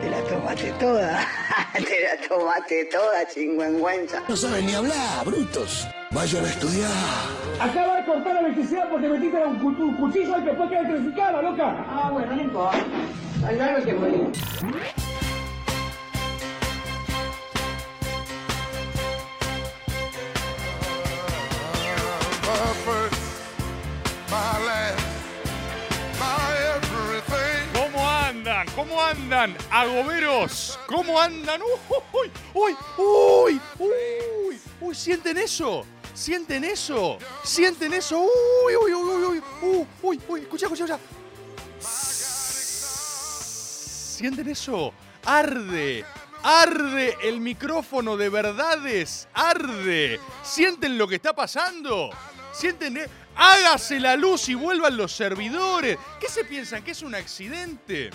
[0.00, 1.26] te la tomaste toda.
[1.72, 4.22] te la tomaste toda, chingüengüenza.
[4.28, 5.86] No saben ni hablar, brutos.
[6.10, 6.90] Vayan a estudiar.
[7.60, 11.42] Acaba de cortar la electricidad porque metiste un, un cuchillo al que fue que electrificaba,
[11.42, 11.84] loca.
[11.88, 12.78] Ah, bueno, no importa.
[13.46, 13.94] Al largo te
[29.08, 29.56] andan?
[29.70, 31.62] Agoberos, ¿cómo andan?
[31.62, 35.86] Uy, uy, uy, uy, uy, ¿sienten eso?
[36.12, 37.18] ¿Sienten eso?
[37.42, 38.20] ¿Sienten eso?
[38.20, 40.98] Uy, uy, uy, uy, uy, uy, uy, escucha, escucha.
[44.18, 44.92] ¿Sienten eso?
[45.24, 46.04] Arde,
[46.42, 50.20] arde el micrófono de verdades, arde.
[50.42, 52.10] ¿Sienten lo que está pasando?
[52.52, 52.98] ¿Sienten?
[52.98, 53.08] eh?
[53.36, 55.96] Hágase la luz y vuelvan los servidores.
[56.20, 56.82] ¿Qué se piensan?
[56.82, 58.10] ¿Que es un accidente?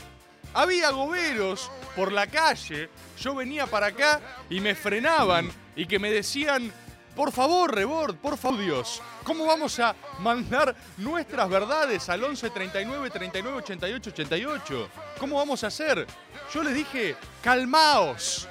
[0.54, 6.12] Había goberos por la calle, yo venía para acá y me frenaban y que me
[6.12, 6.72] decían,
[7.16, 13.10] por favor, Rebord, por favor, Dios, ¿cómo vamos a mandar nuestras verdades al 11 39
[13.12, 14.90] 39 88 88?
[15.20, 16.06] ¿Cómo vamos a hacer?
[16.54, 18.48] Yo les dije, calmaos,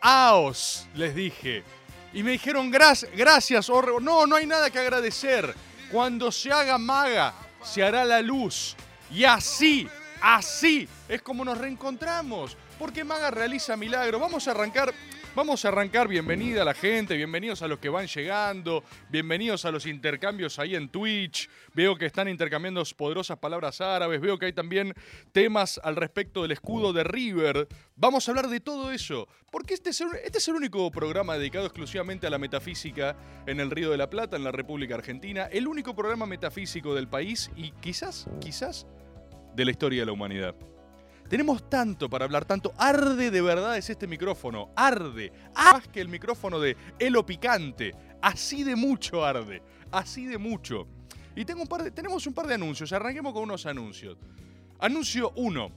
[0.00, 1.62] calmadaos, les dije.
[2.12, 4.02] Y me dijeron, "Gra- gracias, oh Rebord".
[4.04, 5.54] No, no hay nada que agradecer.
[5.90, 8.76] Cuando se haga maga, se hará la luz.
[9.10, 9.88] Y así,
[10.24, 12.56] así es como nos reencontramos.
[12.78, 14.20] Porque Maga realiza milagros.
[14.20, 14.92] Vamos a arrancar.
[15.36, 19.72] Vamos a arrancar, bienvenida a la gente, bienvenidos a los que van llegando, bienvenidos a
[19.72, 21.50] los intercambios ahí en Twitch.
[21.74, 24.94] Veo que están intercambiando poderosas palabras árabes, veo que hay también
[25.32, 27.66] temas al respecto del escudo de River.
[27.96, 31.36] Vamos a hablar de todo eso, porque este es el, este es el único programa
[31.36, 33.16] dedicado exclusivamente a la metafísica
[33.48, 37.08] en el Río de la Plata, en la República Argentina, el único programa metafísico del
[37.08, 38.86] país y quizás, quizás,
[39.54, 40.54] de la historia de la humanidad.
[41.28, 46.08] Tenemos tanto para hablar, tanto arde de verdad es este micrófono, arde, más que el
[46.08, 50.86] micrófono de Elo Picante, así de mucho arde, así de mucho.
[51.34, 54.18] Y tengo un par de, tenemos un par de anuncios, arranquemos con unos anuncios.
[54.78, 55.70] Anuncio 1.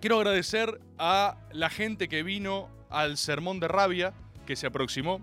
[0.00, 4.12] Quiero agradecer a la gente que vino al Sermón de Rabia,
[4.44, 5.20] que se aproximó.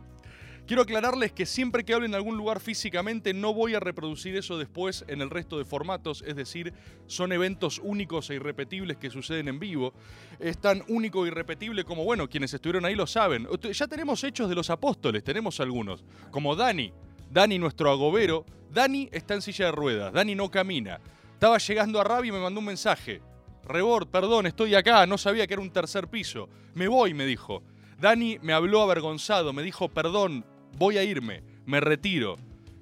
[0.65, 4.57] Quiero aclararles que siempre que hable en algún lugar físicamente no voy a reproducir eso
[4.57, 6.73] después en el resto de formatos, es decir,
[7.05, 9.93] son eventos únicos e irrepetibles que suceden en vivo.
[10.39, 13.45] Es tan único e irrepetible como, bueno, quienes estuvieron ahí lo saben.
[13.73, 16.93] Ya tenemos hechos de los apóstoles, tenemos algunos, como Dani,
[17.29, 18.45] Dani nuestro agobero.
[18.71, 21.01] Dani está en silla de ruedas, Dani no camina.
[21.33, 23.21] Estaba llegando a Rabia y me mandó un mensaje.
[23.65, 26.47] Rebord, perdón, estoy acá, no sabía que era un tercer piso.
[26.73, 27.63] Me voy, me dijo.
[27.99, 30.45] Dani me habló avergonzado, me dijo, perdón,
[30.77, 32.35] voy a irme, me retiro.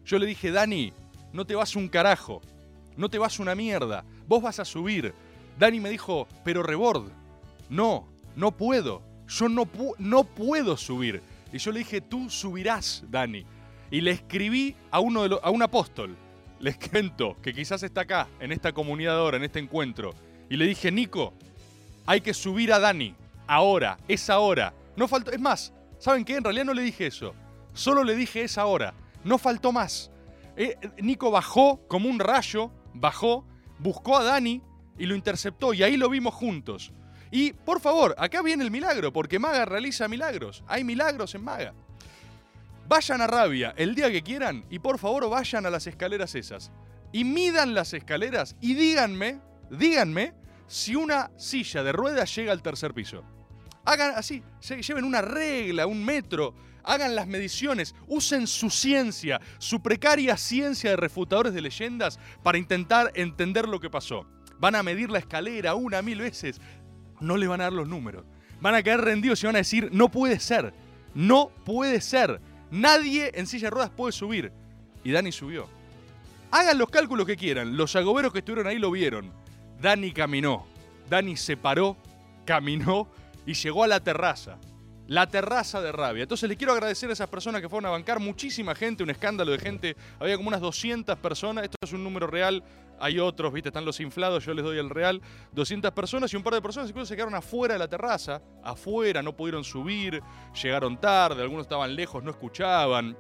[0.06, 0.94] Yo le dije, Dani,
[1.34, 2.42] no te vas un carajo,
[2.98, 5.14] no te vas una mierda, vos vas a subir.
[5.58, 7.10] Dani me dijo, pero Rebord,
[7.70, 11.22] no, no puedo, yo no, pu- no puedo subir.
[11.54, 13.46] Y yo le dije, tú subirás, Dani.
[13.92, 16.16] Y le escribí a, uno de los- a un apóstol,
[16.60, 20.14] les cuento, que quizás está acá, en esta comunidad ahora, en este encuentro.
[20.50, 21.34] Y le dije, Nico,
[22.06, 23.16] hay que subir a Dani,
[23.48, 24.74] ahora, es ahora.
[24.96, 26.36] No faltó, es más, ¿saben qué?
[26.38, 27.34] En realidad no le dije eso.
[27.74, 28.94] Solo le dije es ahora.
[29.24, 30.12] No faltó más.
[30.58, 33.46] Eh, Nico bajó como un rayo, bajó,
[33.80, 34.62] buscó a Dani
[34.98, 36.92] y lo interceptó y ahí lo vimos juntos.
[37.32, 40.64] Y por favor, acá viene el milagro, porque Maga realiza milagros.
[40.68, 41.74] Hay milagros en Maga.
[42.88, 46.72] Vayan a Rabia el día que quieran y por favor vayan a las escaleras esas.
[47.14, 49.40] Y midan las escaleras y díganme,
[49.70, 50.34] díganme
[50.68, 53.24] si una silla de ruedas llega al tercer piso.
[53.86, 54.44] Hagan así,
[54.86, 60.96] lleven una regla, un metro, hagan las mediciones, usen su ciencia, su precaria ciencia de
[60.96, 64.26] refutadores de leyendas para intentar entender lo que pasó.
[64.60, 66.62] Van a medir la escalera una, mil veces,
[67.20, 68.26] no le van a dar los números.
[68.60, 70.74] Van a caer rendidos y van a decir, no puede ser,
[71.14, 72.40] no puede ser.
[72.70, 74.52] Nadie en silla de ruedas puede subir.
[75.04, 75.68] Y Dani subió.
[76.52, 79.32] Hagan los cálculos que quieran, los agoberos que estuvieron ahí lo vieron.
[79.82, 80.68] Dani caminó,
[81.10, 81.98] Dani se paró,
[82.46, 83.08] caminó
[83.46, 84.58] y llegó a la terraza.
[85.08, 86.24] La terraza de rabia.
[86.24, 88.20] Entonces le quiero agradecer a esas personas que fueron a bancar.
[88.20, 89.96] Muchísima gente, un escándalo de gente.
[90.20, 91.66] Había como unas 200 personas.
[91.66, 92.64] Esto es un número real.
[93.00, 94.46] Hay otros, viste, están los inflados.
[94.46, 95.22] Yo les doy el real.
[95.52, 98.42] 200 personas y un par de personas incluso se quedaron afuera de la terraza.
[98.64, 100.22] Afuera, no pudieron subir.
[100.62, 101.42] Llegaron tarde.
[101.42, 103.18] Algunos estaban lejos, no escuchaban.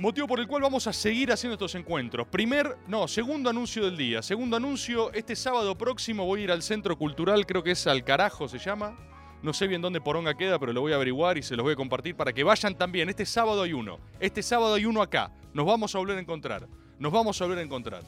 [0.00, 2.26] Motivo por el cual vamos a seguir haciendo estos encuentros.
[2.26, 4.22] Primer, no, segundo anuncio del día.
[4.22, 8.02] Segundo anuncio, este sábado próximo voy a ir al Centro Cultural, creo que es al
[8.02, 8.96] carajo se llama.
[9.42, 11.72] No sé bien dónde Poronga queda, pero lo voy a averiguar y se los voy
[11.72, 13.08] a compartir para que vayan también.
[13.08, 13.98] Este sábado hay uno.
[14.18, 15.30] Este sábado hay uno acá.
[15.54, 16.66] Nos vamos a volver a encontrar.
[16.98, 18.02] Nos vamos a volver a encontrar.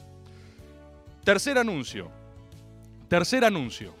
[1.23, 2.11] Tercer anuncio.
[3.07, 3.95] Tercer anuncio.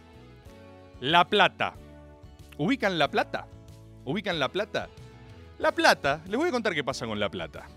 [0.99, 1.73] La Plata.
[2.57, 3.47] ¿Ubican La Plata?
[4.05, 4.89] ¿Ubican La Plata?
[5.57, 7.67] La Plata, les voy a contar qué pasa con La Plata.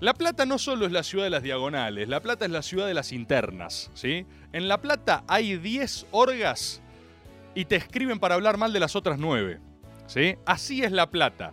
[0.00, 2.86] La Plata no solo es la ciudad de las diagonales, La Plata es la ciudad
[2.86, 4.26] de las internas, ¿sí?
[4.52, 6.82] En La Plata hay 10 orgas
[7.54, 9.60] y te escriben para hablar mal de las otras 9,
[10.06, 10.36] ¿sí?
[10.44, 11.52] Así es La Plata.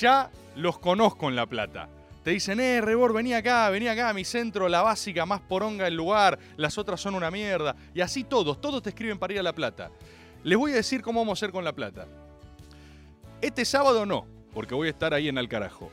[0.00, 1.88] Ya los conozco en La Plata.
[2.24, 5.84] Te dicen, eh, Rebor, vení acá, vení acá a mi centro, la básica más poronga
[5.84, 7.76] del lugar, las otras son una mierda.
[7.94, 9.90] Y así todos, todos te escriben para ir a La Plata.
[10.42, 12.08] Les voy a decir cómo vamos a hacer con La Plata.
[13.40, 15.90] Este sábado no, porque voy a estar ahí en Alcarajo.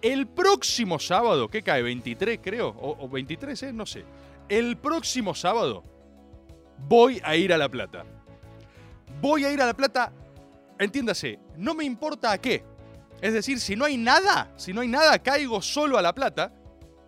[0.00, 1.82] El próximo sábado, ¿qué cae?
[1.82, 3.72] 23 creo, o, o 23, ¿eh?
[3.72, 4.04] no sé.
[4.48, 5.82] El próximo sábado
[6.78, 8.04] voy a ir a La Plata.
[9.24, 10.12] Voy a ir a La Plata,
[10.78, 12.62] entiéndase, no me importa a qué.
[13.22, 16.52] Es decir, si no hay nada, si no hay nada, caigo solo a La Plata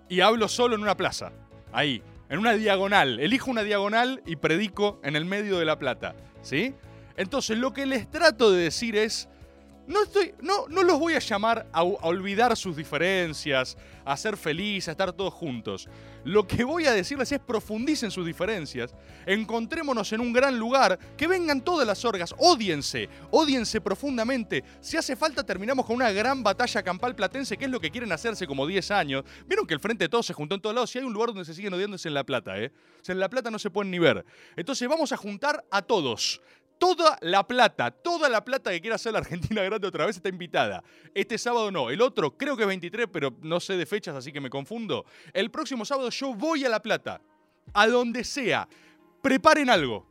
[0.08, 1.30] y hablo solo en una plaza.
[1.74, 3.20] Ahí, en una diagonal.
[3.20, 6.16] Elijo una diagonal y predico en el medio de La Plata.
[6.40, 6.74] ¿Sí?
[7.18, 9.28] Entonces, lo que les trato de decir es.
[9.86, 14.88] No, estoy, no, no los voy a llamar a, olvidar sus diferencias, a ser felices,
[14.88, 15.88] a estar todos juntos.
[16.24, 18.94] Lo que voy a decirles es profundicen sus diferencias,
[19.26, 24.64] encontrémonos en un gran lugar, que vengan todas las orgas, odiense, odiense profundamente.
[24.80, 28.10] Si hace falta terminamos con una gran batalla campal platense, que es lo que quieren
[28.10, 29.24] hacerse como 10 años.
[29.46, 31.28] Vieron que el Frente de Todos se juntó en todos lados, si hay un lugar
[31.28, 32.72] donde se siguen odiando es en La Plata, ¿eh?
[33.06, 34.24] En La Plata no se pueden ni ver.
[34.56, 36.40] Entonces vamos a juntar a todos
[36.78, 40.28] toda la plata, toda la plata que quiera hacer la Argentina grande otra vez está
[40.28, 40.82] invitada.
[41.14, 44.32] Este sábado no, el otro creo que es 23, pero no sé de fechas, así
[44.32, 45.04] que me confundo.
[45.32, 47.20] El próximo sábado yo voy a La Plata,
[47.72, 48.68] a donde sea.
[49.22, 50.06] Preparen algo.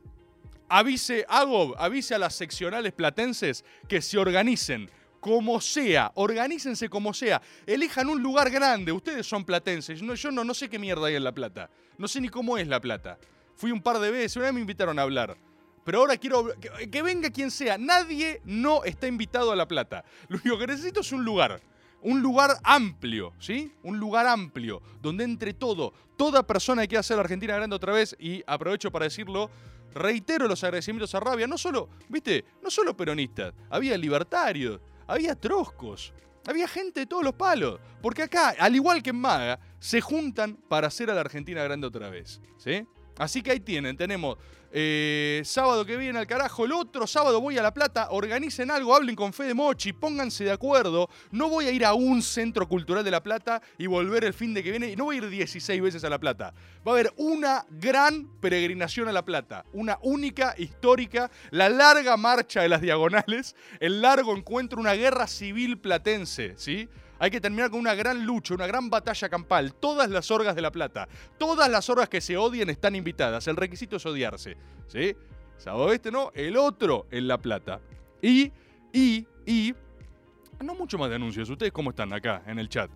[0.68, 4.90] Avise, hago, avise a las seccionales platenses que se organicen
[5.20, 10.44] como sea, organícense como sea, elijan un lugar grande, ustedes son platenses, no, yo no,
[10.44, 13.18] no sé qué mierda hay en La Plata, no sé ni cómo es La Plata.
[13.56, 15.36] Fui un par de veces, una vez me invitaron a hablar.
[15.86, 16.52] Pero ahora quiero
[16.90, 17.78] que, venga quien sea.
[17.78, 20.04] Nadie no está invitado a La Plata.
[20.26, 21.62] Lo único que necesito es un lugar.
[22.02, 23.72] Un lugar amplio, ¿sí?
[23.84, 27.92] Un lugar amplio, donde entre todo, toda persona que quiera hacer la Argentina grande otra
[27.92, 29.48] vez, y aprovecho para decirlo,
[29.94, 36.12] reitero los agradecimientos a Rabia, no solo, viste, no solo peronistas, había libertarios, había troscos,
[36.48, 37.78] había gente de todos los palos.
[38.02, 41.86] Porque acá, al igual que en Maga, se juntan para hacer a la Argentina grande
[41.86, 42.84] otra vez, ¿sí?
[43.18, 44.36] Así que ahí tienen, tenemos
[44.78, 48.94] eh, sábado que viene al carajo, el otro sábado voy a La Plata, organicen algo,
[48.94, 51.08] hablen con Fede Mochi, pónganse de acuerdo.
[51.30, 54.52] No voy a ir a un centro cultural de La Plata y volver el fin
[54.52, 56.52] de que viene, no voy a ir 16 veces a La Plata.
[56.86, 62.60] Va a haber una gran peregrinación a La Plata, una única, histórica, la larga marcha
[62.60, 66.86] de las diagonales, el largo encuentro, una guerra civil platense, ¿sí?
[67.18, 69.74] Hay que terminar con una gran lucha, una gran batalla campal.
[69.74, 71.08] Todas las orgas de La Plata,
[71.38, 73.46] todas las orgas que se odien están invitadas.
[73.48, 74.56] El requisito es odiarse.
[74.86, 75.16] ¿Sí?
[75.56, 77.80] Sábado este no, el otro en La Plata.
[78.20, 78.52] Y,
[78.92, 79.74] y, y.
[80.62, 81.48] No mucho más de anuncios.
[81.48, 82.90] ¿Ustedes cómo están acá en el chat?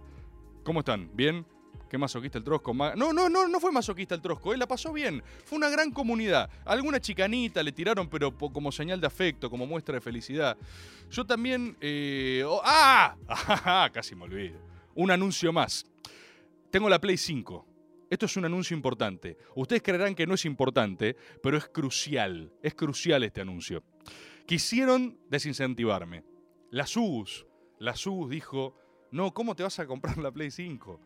[0.64, 1.10] ¿Cómo están?
[1.14, 1.46] ¿Bien?
[1.90, 2.72] ¿Qué masoquista el Trosco?
[2.72, 5.20] No, no, no, no fue masoquista el Trosco, él la pasó bien.
[5.44, 6.48] Fue una gran comunidad.
[6.64, 10.56] Alguna chicanita le tiraron, pero como señal de afecto, como muestra de felicidad.
[11.10, 11.76] Yo también.
[11.80, 13.90] Eh, oh, ¡Ah!
[13.92, 14.60] Casi me olvido.
[14.94, 15.84] Un anuncio más.
[16.70, 17.66] Tengo la Play 5.
[18.08, 19.36] Esto es un anuncio importante.
[19.56, 22.52] Ustedes creerán que no es importante, pero es crucial.
[22.62, 23.82] Es crucial este anuncio.
[24.46, 26.22] Quisieron desincentivarme.
[26.70, 27.46] La SUS,
[27.80, 28.76] la SUS dijo,
[29.10, 31.00] no, ¿cómo te vas a comprar la Play 5?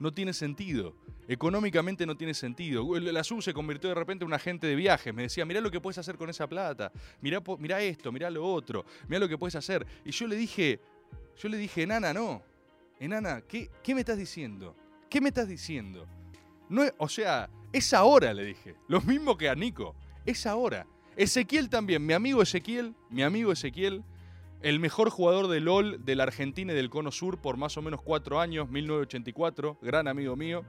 [0.00, 0.96] No tiene sentido.
[1.28, 2.98] Económicamente no tiene sentido.
[2.98, 5.14] La SUB se convirtió de repente en un agente de viajes.
[5.14, 6.90] Me decía, mirá lo que puedes hacer con esa plata.
[7.20, 8.84] Mirá, mirá esto, mirá lo otro.
[9.06, 9.86] Mirá lo que puedes hacer.
[10.04, 10.80] Y yo le dije,
[11.36, 12.42] yo le dije, enana, no.
[12.98, 14.74] Enana, ¿qué, qué me estás diciendo?
[15.08, 16.08] ¿Qué me estás diciendo?
[16.68, 18.74] No, o sea, es ahora, le dije.
[18.88, 19.94] Lo mismo que a Nico.
[20.24, 20.86] Es ahora.
[21.16, 24.02] Ezequiel también, mi amigo Ezequiel, mi amigo Ezequiel,
[24.62, 27.82] el mejor jugador de LOL de la Argentina y del Cono Sur por más o
[27.82, 30.64] menos cuatro años, 1984, gran amigo mío.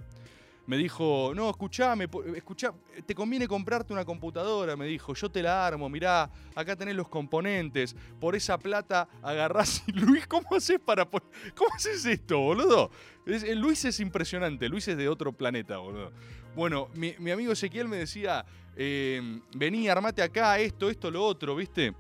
[0.68, 2.72] Me dijo, no, escuchame, escuchá,
[3.06, 7.10] te conviene comprarte una computadora, me dijo, yo te la armo, mirá, acá tenés los
[7.10, 12.92] componentes, por esa plata agarrás Luis, ¿cómo haces para ¿Cómo haces esto, boludo?
[13.26, 16.12] Eh, Luis es impresionante, Luis es de otro planeta, boludo.
[16.56, 18.46] Bueno, mi, mi amigo Ezequiel me decía,
[18.76, 21.94] eh, vení, armate acá, esto, esto, lo otro, ¿viste?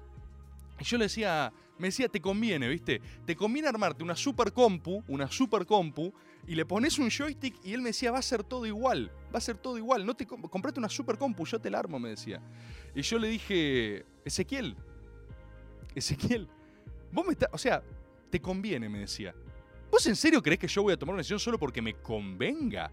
[0.80, 3.02] Y yo le decía, me decía, te conviene, ¿viste?
[3.26, 6.14] Te conviene armarte una super compu, una super compu,
[6.48, 9.40] y le pones un joystick y él me decía, va a ser todo igual, va
[9.40, 12.00] a ser todo igual, no te com- comprate una super compu, yo te la armo,
[12.00, 12.42] me decía.
[12.96, 14.76] Y yo le dije, Ezequiel,
[15.96, 16.48] Ezequiel,
[17.12, 17.84] vos me estás, o sea,
[18.30, 19.36] te conviene, me decía.
[19.92, 22.92] ¿Vos en serio crees que yo voy a tomar una decisión solo porque me convenga?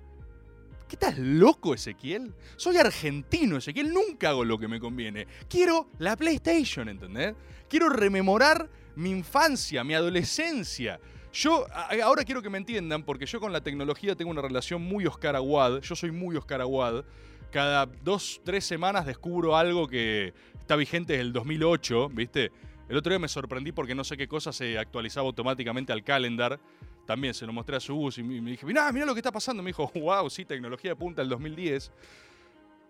[0.88, 2.32] ¿Qué estás loco, Ezequiel?
[2.56, 3.92] Soy argentino, Ezequiel.
[3.92, 5.26] Nunca hago lo que me conviene.
[5.46, 7.34] Quiero la PlayStation, ¿entendés?
[7.68, 10.98] Quiero rememorar mi infancia, mi adolescencia.
[11.30, 11.66] Yo,
[12.02, 15.36] ahora quiero que me entiendan, porque yo con la tecnología tengo una relación muy Oscar
[15.36, 15.82] Aguad.
[15.82, 17.04] Yo soy muy Oscar Aguad.
[17.52, 22.50] Cada dos, tres semanas descubro algo que está vigente desde el 2008, ¿viste?
[22.88, 26.58] El otro día me sorprendí porque no sé qué cosa se actualizaba automáticamente al calendar.
[27.08, 29.32] También se lo mostré a su bus y me dije, mirá, mirá lo que está
[29.32, 29.62] pasando.
[29.62, 31.90] Me dijo, wow, sí, tecnología punta del 2010.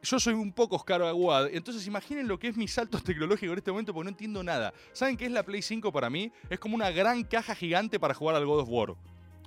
[0.02, 3.58] Yo soy un poco Oscar Aguad, entonces imaginen lo que es mi salto tecnológico en
[3.58, 4.75] este momento porque no entiendo nada.
[4.92, 6.32] ¿Saben qué es la Play 5 para mí?
[6.50, 8.90] Es como una gran caja gigante para jugar al God of War.
[8.90, 8.98] O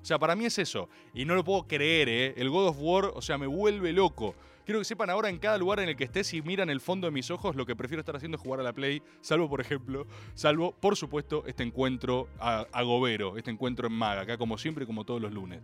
[0.03, 0.87] sea, para mí es eso.
[1.13, 2.33] Y no lo puedo creer, ¿eh?
[2.37, 4.35] El God of War, o sea, me vuelve loco.
[4.65, 7.07] Quiero que sepan ahora en cada lugar en el que estés y miran el fondo
[7.07, 9.61] de mis ojos, lo que prefiero estar haciendo es jugar a la Play, salvo, por
[9.61, 14.57] ejemplo, salvo, por supuesto, este encuentro a, a Gobero, este encuentro en Maga, acá como
[14.57, 15.61] siempre, como todos los lunes.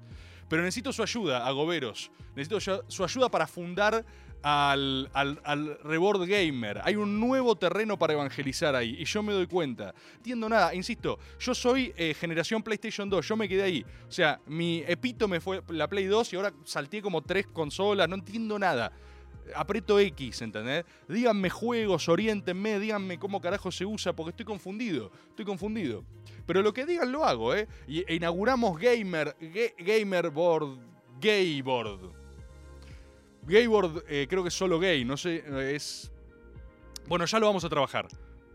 [0.50, 2.10] Pero necesito su ayuda, a Goberos.
[2.36, 4.06] Necesito su ayuda para fundar
[4.44, 6.82] al, al, al Reward Gamer.
[6.84, 9.94] Hay un nuevo terreno para evangelizar ahí y yo me doy cuenta.
[10.16, 13.86] Entiendo nada, insisto, yo soy eh, generación PlayStation 2, yo me quedé ahí.
[14.08, 18.16] O sea, mi epítome fue la Play 2 y ahora salté como tres consolas, no
[18.16, 18.92] entiendo nada.
[19.56, 20.84] Aprieto X, ¿entendés?
[21.08, 26.04] Díganme juegos, oriéntenme, díganme cómo carajo se usa, porque estoy confundido, estoy confundido.
[26.46, 27.66] Pero lo que digan lo hago, ¿eh?
[27.88, 30.78] E inauguramos Gamer, Ga- Gamer Board,
[31.22, 32.27] Gayboard.
[33.48, 36.12] Gayboard, eh, creo que es solo gay, no sé, eh, es...
[37.08, 38.08] Bueno, ya lo vamos a trabajar.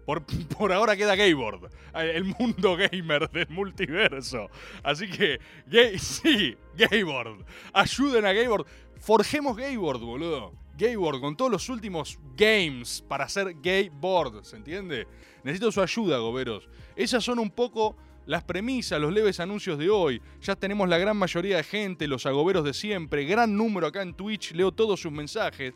[0.05, 0.25] Por,
[0.59, 4.49] por ahora queda Gayboard, eh, el mundo gamer del multiverso.
[4.83, 7.45] Así que, gay, sí, Gayboard.
[7.73, 8.67] Ayuden a Gayboard.
[9.01, 10.53] Forjemos Gayboard, boludo.
[10.77, 15.07] Gayboard con todos los últimos games para hacer Gayboard, ¿se entiende?
[15.45, 16.69] Necesito su ayuda, goberos.
[16.97, 20.21] Esas son un poco las premisas, los leves anuncios de hoy.
[20.41, 24.15] Ya tenemos la gran mayoría de gente, los agoberos de siempre, gran número acá en
[24.15, 25.75] Twitch, leo todos sus mensajes.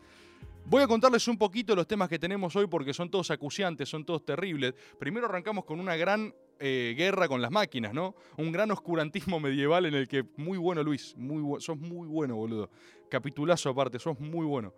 [0.69, 4.05] Voy a contarles un poquito los temas que tenemos hoy porque son todos acuciantes, son
[4.05, 4.75] todos terribles.
[4.99, 8.17] Primero arrancamos con una gran eh, guerra con las máquinas, ¿no?
[8.37, 12.69] Un gran oscurantismo medieval en el que muy bueno Luis, muy sos muy bueno, boludo.
[13.09, 14.75] Capitulazo aparte, sos muy bueno.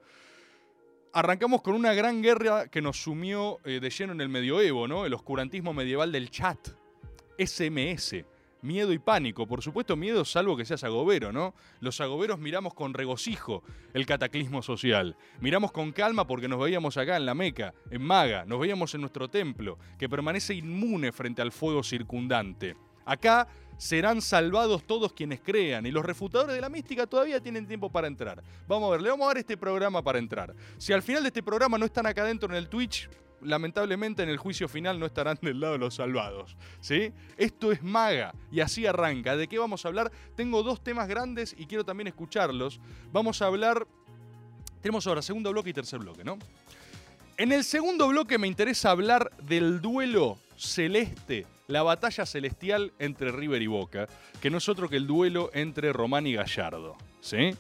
[1.14, 5.06] Arrancamos con una gran guerra que nos sumió eh, de lleno en el medioevo, ¿no?
[5.06, 6.58] El oscurantismo medieval del chat.
[7.38, 8.24] SMS.
[8.60, 9.46] Miedo y pánico.
[9.46, 11.54] Por supuesto, miedo salvo que seas agobero, ¿no?
[11.80, 13.62] Los agoberos miramos con regocijo
[13.94, 15.16] el cataclismo social.
[15.40, 19.02] Miramos con calma porque nos veíamos acá en la Meca, en Maga, nos veíamos en
[19.02, 22.76] nuestro templo, que permanece inmune frente al fuego circundante.
[23.04, 23.46] Acá
[23.78, 28.08] serán salvados todos quienes crean y los refutadores de la mística todavía tienen tiempo para
[28.08, 28.42] entrar.
[28.66, 30.54] Vamos a ver, le vamos a dar este programa para entrar.
[30.76, 33.08] Si al final de este programa no están acá adentro en el Twitch,
[33.42, 36.56] lamentablemente en el juicio final no estarán del lado de los salvados.
[36.80, 37.12] ¿sí?
[37.36, 39.36] Esto es maga y así arranca.
[39.36, 40.10] ¿De qué vamos a hablar?
[40.36, 42.80] Tengo dos temas grandes y quiero también escucharlos.
[43.12, 43.86] Vamos a hablar...
[44.80, 46.38] Tenemos ahora segundo bloque y tercer bloque, ¿no?
[47.36, 53.62] En el segundo bloque me interesa hablar del duelo celeste, la batalla celestial entre River
[53.62, 54.08] y Boca,
[54.40, 56.96] que no es otro que el duelo entre Román y Gallardo.
[57.20, 57.54] ¿Sí?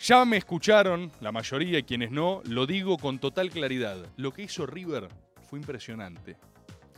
[0.00, 3.96] Ya me escucharon, la mayoría y quienes no, lo digo con total claridad.
[4.16, 5.08] Lo que hizo River
[5.50, 6.36] fue impresionante.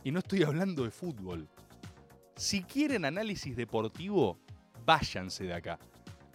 [0.03, 1.49] Y no estoy hablando de fútbol.
[2.35, 4.39] Si quieren análisis deportivo,
[4.85, 5.79] váyanse de acá.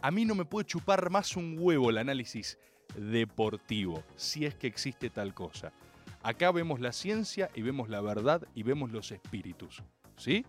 [0.02, 2.58] A mí no me puede chupar más un huevo el análisis
[2.96, 5.72] deportivo, si es que existe tal cosa.
[6.24, 9.84] Acá vemos la ciencia y vemos la verdad y vemos los espíritus.
[10.16, 10.44] ¿Sí?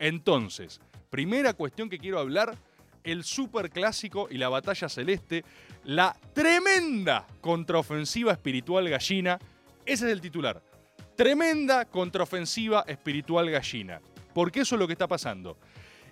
[0.00, 2.58] Entonces, primera cuestión que quiero hablar,
[3.04, 5.44] el superclásico y la batalla celeste,
[5.84, 9.38] la tremenda contraofensiva espiritual gallina.
[9.84, 10.62] Ese es el titular.
[11.16, 14.00] Tremenda contraofensiva espiritual gallina.
[14.32, 15.58] Porque eso es lo que está pasando.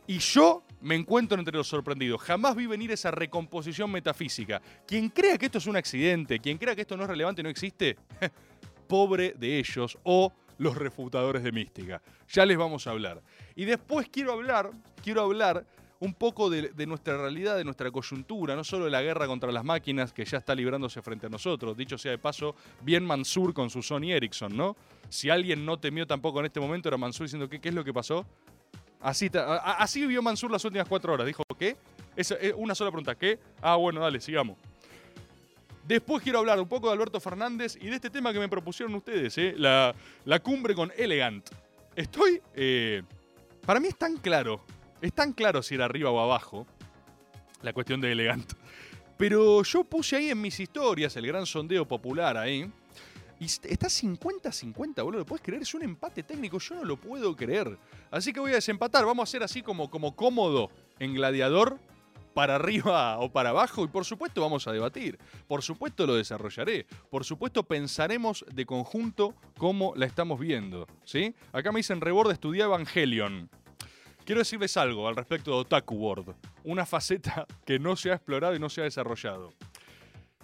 [0.07, 2.23] Y yo me encuentro entre los sorprendidos.
[2.23, 4.61] Jamás vi venir esa recomposición metafísica.
[4.87, 7.49] Quien crea que esto es un accidente, quien crea que esto no es relevante no
[7.49, 7.97] existe,
[8.89, 12.03] pobre de ellos o los refutadores de mística.
[12.29, 13.23] Ya les vamos a hablar.
[13.55, 14.71] Y después quiero hablar,
[15.03, 15.65] quiero hablar
[16.01, 19.65] un poco de, nuestra realidad, de nuestra coyuntura, no solo de la guerra contra las
[19.65, 21.77] máquinas que ya está librándose frente a nosotros.
[21.77, 24.77] Dicho sea de paso, bien Mansur con su Sony Ericsson, ¿no?
[25.09, 27.83] Si alguien no temió tampoco en este momento era Mansur diciendo, ¿qué, qué es lo
[27.83, 28.25] que pasó?
[29.01, 31.27] Así, así vivió Mansur las últimas cuatro horas.
[31.27, 31.77] Dijo, ¿qué?
[32.15, 33.39] Esa, eh, una sola pregunta, ¿qué?
[33.61, 34.57] Ah, bueno, dale, sigamos.
[35.85, 38.95] Después quiero hablar un poco de Alberto Fernández y de este tema que me propusieron
[38.95, 39.55] ustedes, ¿eh?
[39.57, 41.49] la, la cumbre con Elegant.
[41.97, 42.41] Estoy...
[42.55, 43.03] eh,
[43.65, 44.63] para mí es tan claro,
[45.03, 46.67] es tan claro si era arriba o abajo,
[47.63, 48.53] la cuestión de Elegant.
[49.17, 52.71] Pero yo puse ahí en mis historias el gran sondeo popular ahí.
[53.41, 55.21] Y est- está 50-50, boludo.
[55.21, 55.63] ¿Lo puedes creer?
[55.63, 56.59] Es un empate técnico.
[56.59, 57.77] Yo no lo puedo creer.
[58.11, 59.05] Así que voy a desempatar.
[59.05, 61.79] Vamos a hacer así como, como cómodo en gladiador.
[62.35, 63.83] Para arriba o para abajo.
[63.83, 65.19] Y por supuesto vamos a debatir.
[65.49, 66.87] Por supuesto lo desarrollaré.
[67.11, 70.87] Por supuesto pensaremos de conjunto cómo la estamos viendo.
[71.05, 71.35] ¿Sí?
[71.53, 73.51] Acá me dicen Rebord estudia Evangelion.
[74.29, 76.35] Quiero decirles algo al respecto de Otaku World.
[76.65, 79.55] Una faceta que no se ha explorado y no se ha desarrollado.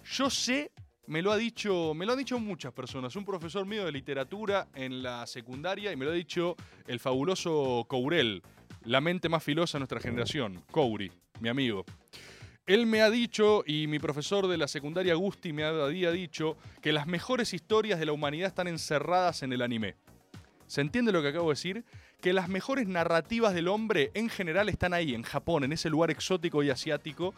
[0.03, 0.71] Yo sé,
[1.05, 3.15] me lo ha dicho, me lo han dicho muchas personas.
[3.15, 6.55] Un profesor mío de literatura en la secundaria y me lo ha dicho
[6.87, 8.41] el fabuloso Courel,
[8.85, 11.85] la mente más filosa de nuestra generación, Couri, mi amigo.
[12.65, 16.91] Él me ha dicho, y mi profesor de la secundaria Gusti me había dicho, que
[16.91, 19.93] las mejores historias de la humanidad están encerradas en el anime.
[20.65, 21.85] ¿Se entiende lo que acabo de decir?
[22.25, 26.09] Que las mejores narrativas del hombre en general están ahí, en Japón, en ese lugar
[26.09, 27.35] exótico y asiático,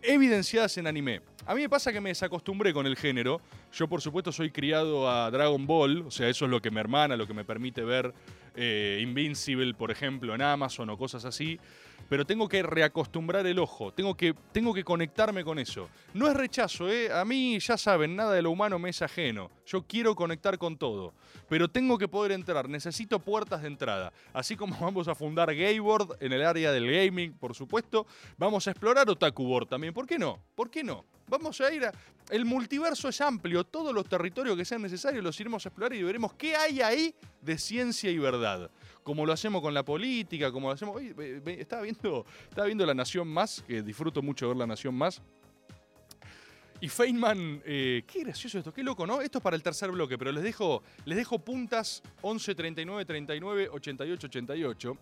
[0.00, 1.20] evidenciadas en anime.
[1.44, 3.42] A mí me pasa que me desacostumbré con el género.
[3.74, 6.80] Yo, por supuesto, soy criado a Dragon Ball, o sea, eso es lo que me
[6.80, 8.14] hermana, lo que me permite ver
[8.54, 11.60] eh, Invincible, por ejemplo, en Amazon o cosas así.
[12.08, 15.88] Pero tengo que reacostumbrar el ojo, tengo que, tengo que conectarme con eso.
[16.14, 17.12] No es rechazo, ¿eh?
[17.12, 19.50] A mí, ya saben, nada de lo humano me es ajeno.
[19.66, 21.14] Yo quiero conectar con todo.
[21.48, 24.12] Pero tengo que poder entrar, necesito puertas de entrada.
[24.32, 28.06] Así como vamos a fundar Gayboard en el área del gaming, por supuesto,
[28.36, 29.94] vamos a explorar Otaku Board también.
[29.94, 30.38] ¿Por qué no?
[30.54, 31.04] ¿Por qué no?
[31.28, 31.92] Vamos a ir a...
[32.30, 36.02] El multiverso es amplio, todos los territorios que sean necesarios los iremos a explorar y
[36.02, 38.70] veremos qué hay ahí de ciencia y verdad.
[39.02, 41.00] Como lo hacemos con la política, como lo hacemos...
[41.46, 45.20] Estaba, viendo, estaba viendo La Nación Más, que disfruto mucho ver La Nación Más.
[46.80, 49.20] Y Feynman, eh, qué gracioso esto, qué loco, ¿no?
[49.20, 53.68] Esto es para el tercer bloque, pero les dejo, les dejo puntas 11, 39, 39,
[53.70, 54.98] 88, 88.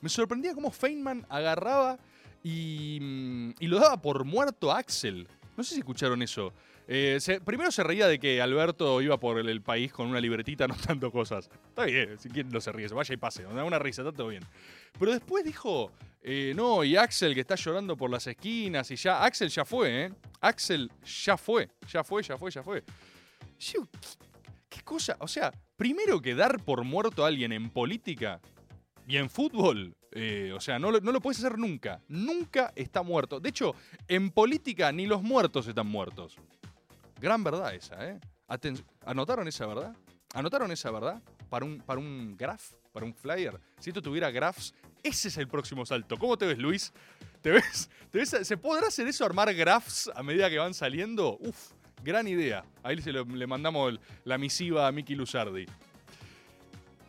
[0.00, 1.98] Me sorprendía cómo Feynman agarraba
[2.42, 5.28] y, mm, y lo daba por muerto a Axel.
[5.58, 6.54] No sé si escucharon eso.
[6.88, 11.10] Eh, primero se reía de que Alberto iba por el, país con una libretita anotando
[11.10, 11.50] cosas.
[11.68, 14.12] Está bien, si quieren no se ríe, se vaya y pase, da una risa, está
[14.12, 14.44] todo bien.
[14.98, 19.24] Pero después dijo, eh, no, y Axel que está llorando por las esquinas y ya,
[19.24, 20.12] Axel ya fue, ¿eh?
[20.40, 22.82] Axel ya fue, ya fue, ya fue, ya fue.
[23.58, 24.08] Yo, ¿qué,
[24.68, 25.16] qué cosa?
[25.20, 28.40] O sea, primero que dar por muerto a alguien en política
[29.06, 32.00] y en fútbol, eh, o sea, no lo, no lo puedes hacer nunca.
[32.08, 33.40] Nunca está muerto.
[33.40, 33.74] De hecho,
[34.08, 36.36] en política ni los muertos están muertos.
[37.20, 38.18] Gran verdad esa, ¿eh?
[39.04, 39.94] ¿Anotaron esa verdad?
[40.34, 41.22] ¿Anotaron esa verdad?
[41.50, 43.60] Para un, para un graph, para un flyer.
[43.78, 46.16] Si esto tuviera graphs, ese es el próximo salto.
[46.16, 46.92] ¿Cómo te ves, Luis?
[47.42, 47.90] ¿Te ves?
[48.10, 48.36] ¿Te ves?
[48.42, 51.36] ¿Se podrá hacer eso, armar graphs a medida que van saliendo?
[51.40, 52.64] Uf, gran idea.
[52.82, 55.66] Ahí se le mandamos la misiva a Miki Luzardi.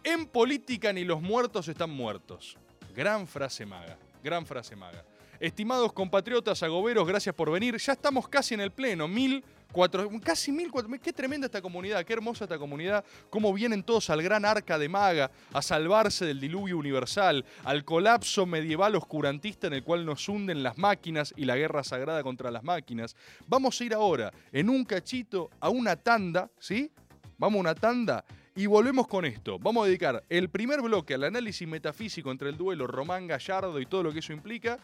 [0.04, 2.58] En política ni los muertos están muertos.
[2.94, 5.06] Gran frase maga, gran frase maga.
[5.40, 7.78] Estimados compatriotas agoberos, gracias por venir.
[7.78, 10.92] Ya estamos casi en el pleno, mil cuatro, casi mil cuatro.
[11.02, 13.04] Qué tremenda esta comunidad, qué hermosa esta comunidad.
[13.30, 18.46] Cómo vienen todos al gran arca de maga a salvarse del diluvio universal, al colapso
[18.46, 22.64] medieval oscurantista en el cual nos hunden las máquinas y la guerra sagrada contra las
[22.64, 23.16] máquinas.
[23.48, 26.92] Vamos a ir ahora en un cachito a una tanda, ¿sí?
[27.38, 29.58] Vamos a una tanda y volvemos con esto.
[29.60, 33.86] Vamos a dedicar el primer bloque al análisis metafísico entre el duelo Román Gallardo y
[33.86, 34.78] todo lo que eso implica.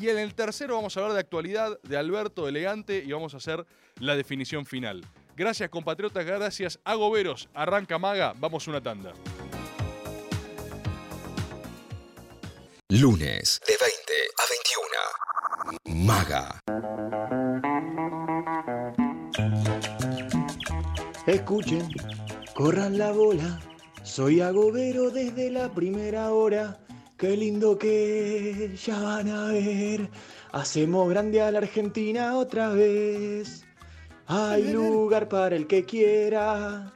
[0.00, 3.38] Y en el tercero vamos a hablar de actualidad, de Alberto Elegante y vamos a
[3.38, 3.66] hacer
[3.98, 5.04] la definición final.
[5.36, 7.48] Gracias compatriotas, gracias agoberos.
[7.52, 9.12] Arranca Maga, vamos a una tanda.
[12.90, 14.44] Lunes de 20 a
[15.84, 16.06] 21.
[16.06, 16.60] Maga.
[21.26, 21.88] Escuchen,
[22.54, 23.58] corran la bola.
[24.04, 26.78] Soy agobero desde la primera hora.
[27.18, 30.08] Qué lindo que ya van a ver.
[30.52, 33.64] Hacemos grande a la Argentina otra vez.
[34.28, 36.92] Hay lugar para el que quiera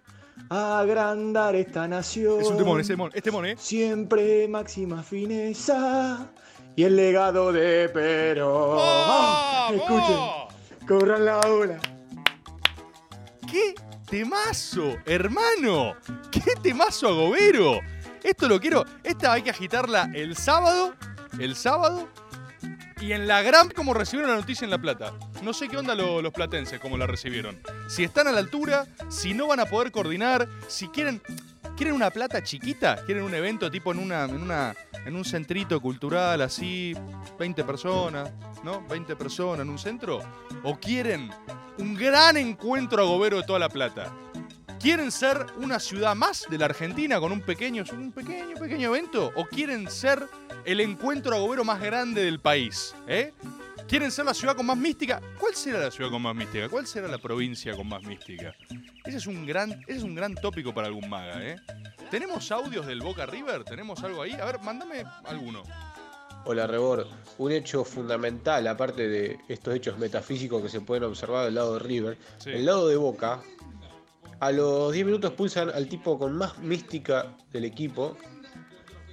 [0.48, 2.40] agrandar esta nación.
[2.40, 3.56] Es un temón, es temón, es temón, ¿eh?
[3.58, 6.30] Siempre máxima fineza
[6.76, 8.78] y el legado de Perón.
[9.74, 11.80] Escuchen, corran la ola.
[13.50, 13.74] ¡Qué
[14.08, 15.94] temazo, hermano!
[16.30, 17.80] ¡Qué temazo agobero!
[18.22, 18.84] Esto lo quiero.
[19.02, 20.94] Esta hay que agitarla el sábado.
[21.38, 22.08] El sábado.
[23.00, 25.12] Y en la gran, como recibieron la noticia en La Plata.
[25.42, 27.58] No sé qué onda lo- los platenses, cómo la recibieron.
[27.88, 31.20] Si están a la altura, si no van a poder coordinar, si quieren.
[31.76, 33.02] ¿Quieren una plata chiquita?
[33.06, 34.74] ¿Quieren un evento tipo en una, en una.
[35.04, 36.94] en un centrito cultural así?
[37.40, 38.30] 20 personas,
[38.62, 38.86] ¿no?
[38.88, 40.20] 20 personas en un centro.
[40.62, 41.30] ¿O quieren
[41.78, 44.12] un gran encuentro agobero de toda la plata?
[44.82, 49.30] ¿Quieren ser una ciudad más de la Argentina con un pequeño, un pequeño, pequeño evento?
[49.36, 50.26] ¿O quieren ser
[50.64, 52.92] el encuentro agobero más grande del país?
[53.06, 53.32] ¿Eh?
[53.86, 55.20] ¿Quieren ser la ciudad con más mística?
[55.38, 56.68] ¿Cuál será la ciudad con más mística?
[56.68, 58.56] ¿Cuál será la provincia con más mística?
[59.04, 61.56] Ese es un gran, ese es un gran tópico para algún maga, ¿eh?
[62.10, 63.62] ¿Tenemos audios del Boca River?
[63.62, 64.32] ¿Tenemos algo ahí?
[64.32, 65.62] A ver, mándame alguno.
[66.44, 67.06] Hola Rebor,
[67.38, 71.78] un hecho fundamental, aparte de estos hechos metafísicos que se pueden observar del lado de
[71.78, 72.50] River, Sí.
[72.50, 73.40] el lado de Boca,
[74.42, 78.16] a los 10 minutos pulsan al tipo con más mística del equipo,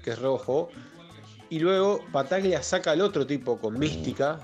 [0.04, 0.70] que es Rojo,
[1.52, 4.40] y luego Pataglia saca al otro tipo con mística,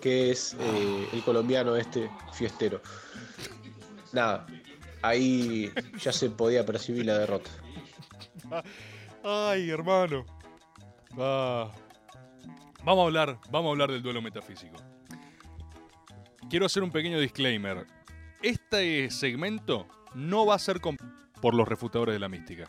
[0.00, 2.80] que es eh, el colombiano este fiestero.
[4.14, 4.46] Nada,
[5.02, 7.50] ahí ya se podía percibir la derrota.
[9.22, 10.24] Ay, hermano.
[11.18, 11.70] Ah.
[12.82, 14.76] Vamos a hablar, vamos a hablar del duelo metafísico.
[16.48, 17.86] Quiero hacer un pequeño disclaimer.
[18.42, 20.80] Este segmento no va a ser
[21.40, 22.66] por los refutadores de la mística,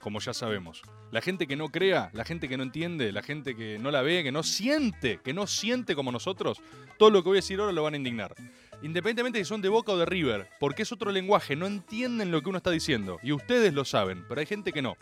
[0.00, 0.82] como ya sabemos.
[1.12, 4.02] La gente que no crea, la gente que no entiende, la gente que no la
[4.02, 6.60] ve, que no siente, que no siente como nosotros,
[6.98, 8.34] todo lo que voy a decir ahora lo van a indignar.
[8.82, 12.40] Independientemente si son de Boca o de River, porque es otro lenguaje, no entienden lo
[12.40, 13.18] que uno está diciendo.
[13.22, 14.96] Y ustedes lo saben, pero hay gente que no.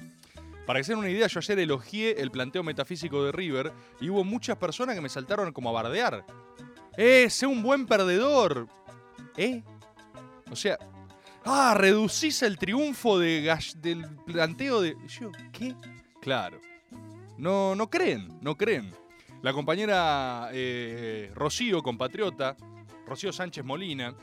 [0.66, 4.11] Para que se den una idea, yo ayer elogié el planteo metafísico de River y
[4.11, 6.26] hubo muchas personas que me saltaron como a bardear.
[6.96, 8.66] ¡Eh, sé un buen perdedor!
[9.37, 9.62] ¿Eh?
[10.50, 10.78] O sea,
[11.44, 14.96] ¡ah, reducís el triunfo de del planteo de...
[15.06, 15.74] Yo, ¿qué?
[16.20, 16.61] Claro.
[17.37, 18.92] No, no creen, no creen.
[19.42, 22.56] La compañera eh, Rocío, compatriota,
[23.06, 24.14] Rocío Sánchez Molina,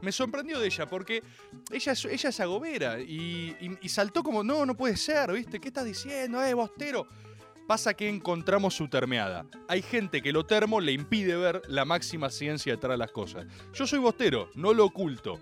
[0.00, 1.22] me sorprendió de ella porque
[1.70, 5.60] ella ella es agobera y, y- y saltó como, no, no puede ser, ¿viste?
[5.60, 7.06] ¿Qué estás diciendo, eh, bostero?
[7.68, 9.46] Pasa que encontramos su termeada.
[9.68, 13.46] Hay gente que lo termo le impide ver la máxima ciencia detrás de las cosas.
[13.74, 15.38] Yo soy bostero, no lo oculto.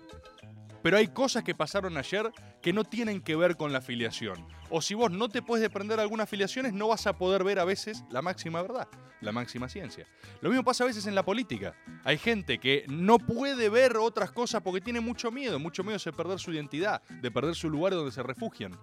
[0.81, 4.45] Pero hay cosas que pasaron ayer que no tienen que ver con la afiliación.
[4.69, 7.59] O si vos no te puedes desprender de algunas afiliaciones, no vas a poder ver
[7.59, 8.87] a veces la máxima verdad,
[9.19, 10.07] la máxima ciencia.
[10.41, 11.75] Lo mismo pasa a veces en la política.
[12.03, 16.13] Hay gente que no puede ver otras cosas porque tiene mucho miedo, mucho miedo de
[16.13, 18.77] perder su identidad, de perder su lugar donde se refugian.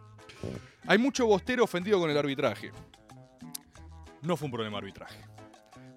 [0.87, 2.71] Hay mucho bostero ofendido con el arbitraje.
[4.23, 5.21] No fue un problema arbitraje.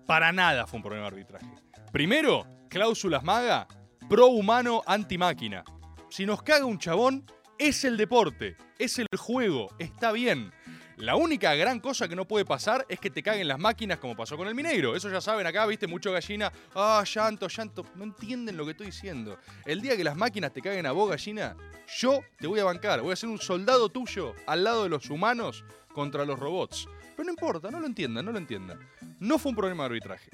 [0.06, 1.48] Para nada fue un problema arbitraje.
[1.92, 3.68] Primero, cláusulas maga,
[4.10, 5.64] pro humano, anti máquina.
[6.12, 7.26] Si nos caga un chabón,
[7.58, 10.52] es el deporte, es el juego, está bien.
[10.98, 14.14] La única gran cosa que no puede pasar es que te caguen las máquinas como
[14.14, 14.94] pasó con el Mineiro.
[14.94, 16.52] Eso ya saben acá, viste, mucho gallina.
[16.76, 17.86] Ah, llanto, llanto.
[17.96, 19.40] No entienden lo que estoy diciendo.
[19.66, 21.56] El día que las máquinas te caguen a vos, gallina,
[21.98, 23.00] yo te voy a bancar.
[23.02, 26.90] Voy a ser un soldado tuyo al lado de los humanos contra los robots.
[27.16, 28.80] Pero no importa, no lo entiendan, no lo entiendan.
[29.22, 30.30] No fue un problema de arbitraje.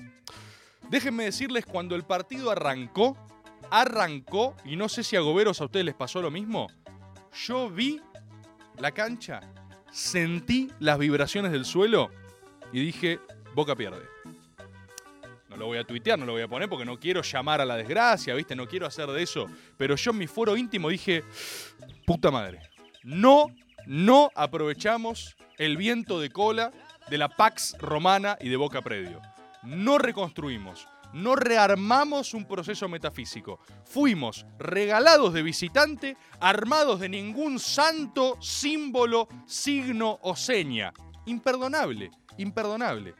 [0.89, 3.15] Déjenme decirles, cuando el partido arrancó,
[3.71, 6.67] arrancó, y no sé si a Goberos a ustedes les pasó lo mismo,
[7.45, 8.01] yo vi
[8.79, 9.41] la cancha,
[9.91, 12.09] sentí las vibraciones del suelo
[12.71, 13.19] y dije,
[13.55, 14.03] Boca pierde.
[15.49, 17.65] No lo voy a tuitear, no lo voy a poner porque no quiero llamar a
[17.65, 18.55] la desgracia, ¿viste?
[18.55, 19.47] No quiero hacer de eso.
[19.77, 21.23] Pero yo en mi foro íntimo dije,
[22.05, 22.59] puta madre,
[23.03, 23.47] no,
[23.85, 26.71] no aprovechamos el viento de cola
[27.09, 29.21] de la Pax Romana y de Boca Predio.
[29.63, 33.59] No reconstruimos, no rearmamos un proceso metafísico.
[33.85, 40.93] Fuimos regalados de visitante, armados de ningún santo, símbolo, signo o seña.
[41.25, 43.15] Imperdonable, imperdonable.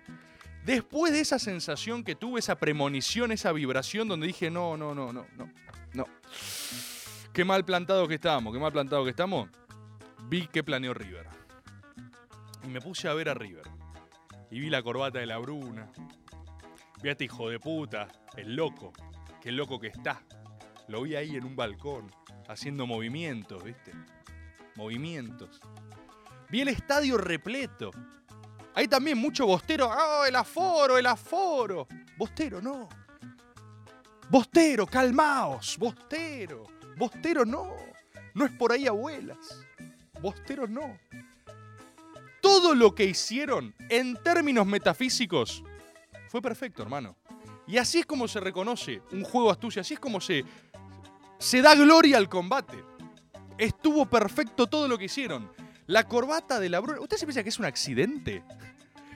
[0.64, 5.12] Después de esa sensación que tuve, esa premonición, esa vibración donde dije, no, no, no,
[5.12, 5.50] no, no,
[5.94, 6.06] no.
[7.34, 9.50] Qué mal plantado que estamos, qué mal plantado que estamos.
[10.30, 11.28] Vi que planeó River.
[12.64, 13.64] Y me puse a ver a River.
[14.52, 15.90] Y vi la corbata de la Bruna.
[17.04, 18.92] Este hijo de puta, el loco.
[19.42, 20.22] Qué loco que está.
[20.88, 22.12] Lo vi ahí en un balcón,
[22.48, 23.92] haciendo movimientos, ¿viste?
[24.76, 25.62] Movimientos.
[26.50, 27.92] Vi el estadio repleto.
[28.74, 29.90] Hay también mucho bostero.
[29.90, 31.88] ¡Oh, el aforo, el aforo!
[32.18, 32.90] Bostero, no.
[34.30, 35.78] Bostero, calmaos.
[35.78, 36.66] Bostero.
[36.98, 37.76] Bostero, no.
[38.34, 39.66] No es por ahí, abuelas.
[40.22, 40.98] Bostero, no.
[42.42, 45.64] Todo lo que hicieron en términos metafísicos
[46.30, 47.16] fue perfecto, hermano.
[47.68, 50.46] Y así es como se reconoce un juego astucia, así es como se,
[51.38, 52.84] se da gloria al combate.
[53.58, 55.52] Estuvo perfecto todo lo que hicieron.
[55.88, 57.00] La corbata de la Bruna.
[57.00, 58.44] ¿Usted se piensa que es un accidente?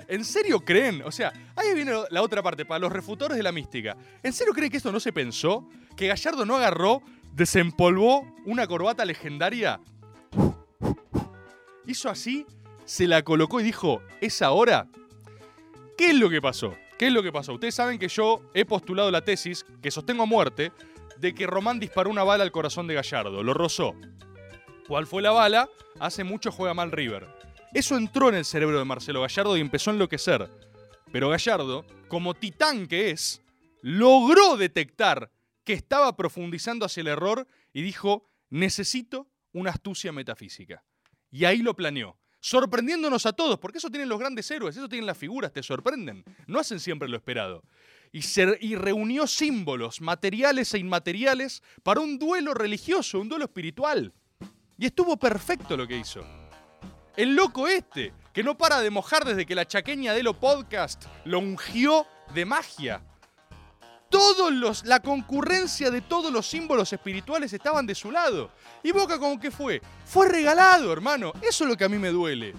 [0.08, 1.02] ¿En serio creen?
[1.04, 3.95] O sea, ahí viene la otra parte, para los refutores de la mística.
[4.24, 5.69] ¿En serio creen que esto no se pensó?
[5.95, 7.02] ¿Que Gallardo no agarró,
[7.34, 9.80] desempolvó una corbata legendaria?
[11.86, 12.45] Hizo así,
[12.86, 14.88] se la colocó y dijo, ¿es ahora?
[15.97, 16.76] ¿Qué es lo que pasó?
[17.02, 17.54] ¿Qué es lo que pasó?
[17.54, 20.72] Ustedes saben que yo he postulado la tesis, que sostengo a muerte,
[21.18, 23.96] de que Román disparó una bala al corazón de Gallardo, lo rozó.
[24.88, 25.68] ¿Cuál fue la bala?
[26.00, 27.28] Hace mucho juega mal River.
[27.74, 30.48] Eso entró en el cerebro de Marcelo Gallardo y empezó a enloquecer.
[31.12, 33.42] Pero Gallardo, como titán que es,
[33.82, 35.32] logró detectar
[35.64, 40.84] que estaba profundizando hacia el error y dijo, necesito una astucia metafísica.
[41.32, 42.20] Y ahí lo planeó.
[42.41, 46.25] Sorprendiéndonos a todos, porque eso tienen los grandes héroes, eso tienen las figuras, te sorprenden.
[46.47, 47.63] No hacen siempre lo esperado.
[48.12, 48.21] Y,
[48.62, 54.12] y reunió símbolos materiales e inmateriales para un duelo religioso, un duelo espiritual.
[54.77, 56.25] Y estuvo perfecto lo que hizo.
[57.15, 61.06] El loco este, que no para de mojar desde que la chaqueña de lo podcast
[61.25, 63.04] lo ungió de magia.
[64.12, 68.52] Todos los, la concurrencia de todos los símbolos espirituales estaban de su lado.
[68.84, 69.82] Y Boca como que fue.
[70.06, 71.32] Fue regalado, hermano.
[71.41, 72.54] Eso es lo que a mí me duele.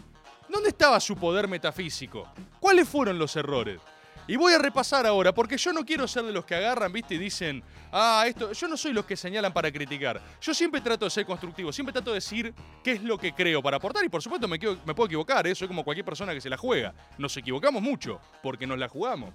[0.49, 2.27] ¿Dónde estaba su poder metafísico?
[2.59, 3.81] ¿Cuáles fueron los errores?
[4.27, 7.17] Y voy a repasar ahora, porque yo no quiero ser de los que agarran, viste,
[7.17, 7.63] y dicen,
[7.93, 10.23] ah, esto, yo no soy los que señalan para criticar.
[10.41, 13.61] Yo siempre trato de ser constructivo, siempre trato de decir qué es lo que creo
[13.61, 15.55] para aportar, y por supuesto me, me puedo equivocar, ¿eh?
[15.55, 16.95] soy como cualquier persona que se la juega.
[17.19, 19.35] Nos equivocamos mucho, porque nos la jugamos.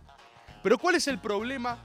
[0.63, 1.77] Pero ¿cuál es el problema?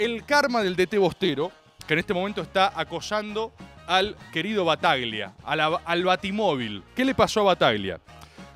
[0.00, 1.52] El karma del DT Bostero,
[1.86, 3.52] que en este momento está acosando
[3.86, 6.82] al querido Bataglia, al Batimóvil.
[6.96, 8.00] ¿Qué le pasó a Bataglia?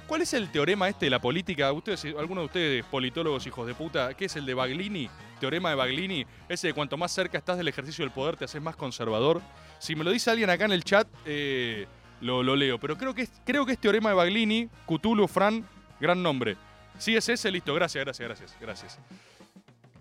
[0.07, 1.71] ¿Cuál es el teorema este de la política?
[1.71, 5.11] Ustedes, alguno de ustedes, politólogos hijos de puta, ¿qué es el de Baglini?
[5.39, 8.63] Teorema de Baglini, ese de cuanto más cerca estás del ejercicio del poder te haces
[8.63, 9.43] más conservador.
[9.79, 11.87] Si me lo dice alguien acá en el chat, eh,
[12.23, 12.81] lo, lo leo.
[12.81, 15.63] Pero creo que, es, creo que teorema de Baglini, Cthulhu, Fran,
[16.01, 16.57] gran nombre.
[16.97, 17.75] Sí, es ese, listo.
[17.75, 18.99] Gracias, gracias, gracias, gracias.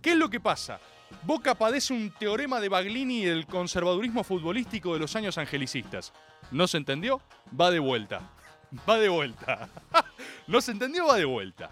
[0.01, 0.79] ¿Qué es lo que pasa?
[1.21, 6.11] Boca padece un teorema de Baglini y del conservadurismo futbolístico de los años angelicistas.
[6.51, 7.21] ¿No se entendió?
[7.59, 8.21] Va de vuelta.
[8.89, 9.69] Va de vuelta.
[10.47, 11.07] ¿No se entendió?
[11.07, 11.69] Va de vuelta.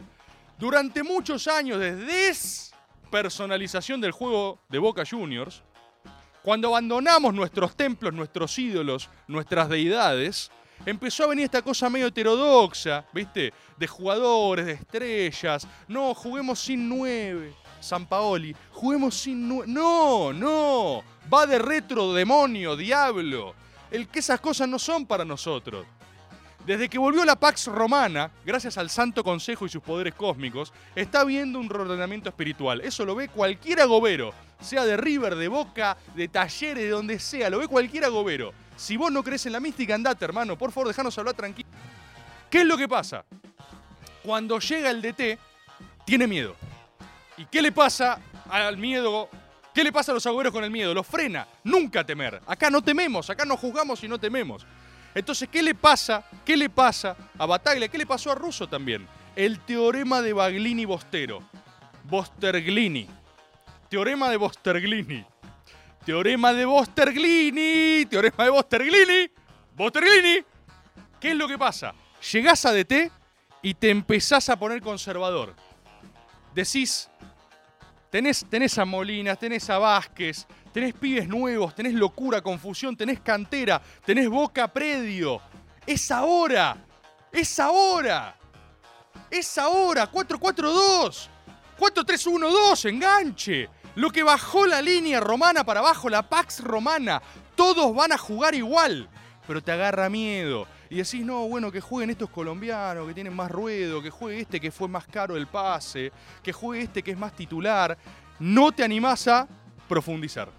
[0.58, 5.64] Durante muchos años de despersonalización del juego de Boca Juniors,
[6.44, 10.52] cuando abandonamos nuestros templos, nuestros ídolos, nuestras deidades,
[10.86, 13.54] empezó a venir esta cosa medio heterodoxa, ¿viste?
[13.78, 15.68] De jugadores, de estrellas.
[15.88, 17.54] No, juguemos sin nueve.
[17.82, 19.66] San Paoli, juguemos sin nueve.
[19.68, 21.04] No, no.
[21.32, 23.54] Va de retro, demonio, diablo.
[23.90, 25.86] El que esas cosas no son para nosotros.
[26.66, 31.22] Desde que volvió la Pax Romana, gracias al Santo Consejo y sus poderes cósmicos, está
[31.22, 32.82] habiendo un reordenamiento espiritual.
[32.82, 37.50] Eso lo ve cualquier agobero, sea de River, de Boca, de Talleres, de donde sea,
[37.50, 38.54] lo ve cualquier agobero.
[38.76, 41.70] Si vos no crees en la mística, andate, hermano, por favor, dejanos hablar tranquilo.
[42.50, 43.26] ¿Qué es lo que pasa?
[44.24, 45.40] Cuando llega el DT,
[46.06, 46.56] tiene miedo.
[47.38, 49.30] ¿Y qué le pasa al miedo?
[49.74, 50.94] ¿Qué le pasa a los agoberos con el miedo?
[50.94, 51.48] Los frena.
[51.64, 52.42] Nunca temer.
[52.46, 54.66] Acá no tememos, acá no juzgamos y no tememos.
[55.16, 56.24] Entonces, ¿qué le pasa?
[56.46, 57.88] ¿Qué le pasa a Bataglia?
[57.88, 59.08] ¿Qué le pasó a Russo también?
[59.36, 61.42] El teorema de Baglini-Bostero.
[62.04, 63.08] Bosterglini.
[63.90, 65.26] Teorema de Bosterglini.
[66.06, 68.06] Teorema de Bosterglini.
[68.06, 69.32] Teorema de Bosterglini.
[69.76, 70.46] Bosterglini.
[71.20, 71.94] ¿Qué es lo que pasa?
[72.32, 73.12] Llegás a DT
[73.62, 75.56] y te empezás a poner conservador.
[76.54, 77.10] Decís,
[78.10, 83.82] tenés, tenés a Molinas, tenés a Vázquez, tenés pibes nuevos, tenés locura, confusión, tenés cantera,
[84.06, 85.42] tenés boca predio.
[85.86, 86.78] Es ahora,
[87.32, 88.36] es ahora,
[89.30, 91.28] es ahora, 4-4-2,
[91.80, 93.70] 4-3-1-2, enganche.
[93.96, 97.22] Lo que bajó la línea romana para abajo, la Pax romana,
[97.56, 99.10] todos van a jugar igual,
[99.48, 100.68] pero te agarra miedo.
[100.92, 104.60] Y decís, no, bueno, que jueguen estos colombianos, que tienen más ruedo, que juegue este
[104.60, 106.12] que fue más caro el pase,
[106.44, 107.98] que juegue este que es más titular.
[108.40, 109.48] No te animás a
[109.88, 110.50] profundizar.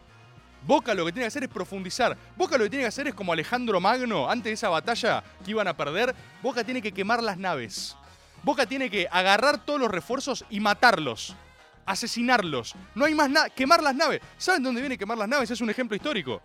[0.67, 2.17] Boca lo que tiene que hacer es profundizar.
[2.35, 5.51] Boca lo que tiene que hacer es como Alejandro Magno, antes de esa batalla que
[5.51, 7.95] iban a perder, Boca tiene que quemar las naves.
[8.43, 11.37] Boca tiene que agarrar todos los refuerzos y matarlos.
[11.85, 12.75] Asesinarlos.
[12.95, 13.51] No hay más nada.
[13.51, 14.23] Quemar las naves.
[14.39, 15.51] ¿Saben dónde viene quemar las naves?
[15.51, 16.41] Es un ejemplo histórico.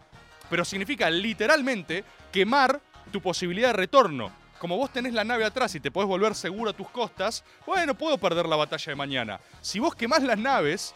[0.49, 4.31] Pero significa literalmente quemar tu posibilidad de retorno.
[4.59, 7.95] Como vos tenés la nave atrás y te podés volver seguro a tus costas, bueno,
[7.95, 9.39] puedo perder la batalla de mañana.
[9.61, 10.95] Si vos quemás las naves,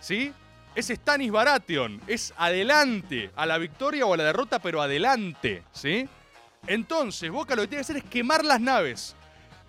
[0.00, 0.32] ¿sí?
[0.74, 6.08] Es Stanis Baratheon, es adelante a la victoria o a la derrota, pero adelante, ¿sí?
[6.66, 9.14] Entonces, Boca lo que tiene que hacer es quemar las naves.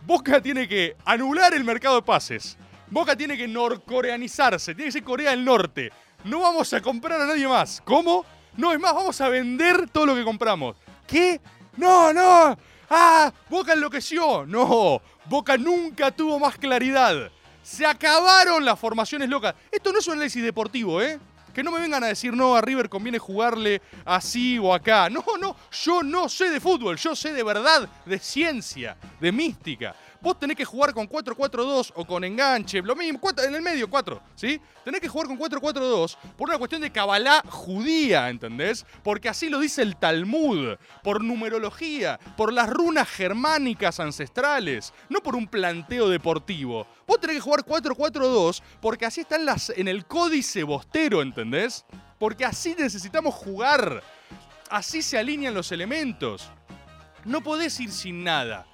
[0.06, 2.58] Boca tiene que anular el mercado de pases.
[2.88, 5.92] Boca tiene que norcoreanizarse, tiene que ser Corea del Norte.
[6.24, 7.82] No vamos a comprar a nadie más.
[7.86, 8.26] ¿Cómo?
[8.58, 10.76] No, es más, vamos a vender todo lo que compramos.
[11.08, 11.39] ¿Qué?
[11.80, 12.58] No, no.
[12.89, 13.32] ¡Ah!
[13.50, 14.46] Boca enloqueció.
[14.46, 17.32] No, Boca nunca tuvo más claridad.
[17.63, 19.56] Se acabaron las formaciones locas.
[19.72, 21.18] Esto no es un análisis deportivo, ¿eh?
[21.54, 25.10] Que no me vengan a decir, no, a River conviene jugarle así o acá.
[25.10, 29.96] No, no, yo no sé de fútbol, yo sé de verdad, de ciencia, de mística.
[30.22, 34.22] Vos tenés que jugar con 4-4-2 o con enganche, lo mismo, en el medio 4,
[34.36, 34.60] ¿sí?
[34.84, 38.86] Tenés que jugar con 4-4-2 por una cuestión de cabalá judía, ¿entendés?
[39.02, 45.36] Porque así lo dice el Talmud, por numerología, por las runas germánicas ancestrales, no por
[45.36, 46.86] un planteo deportivo.
[47.08, 51.86] Vos tenés que jugar 4-4-2 porque así están las, en el códice bostero, ¿entendés?
[52.18, 54.04] Porque así necesitamos jugar.
[54.70, 56.52] Así se alinean los elementos.
[57.26, 58.66] No podés ir sin nada.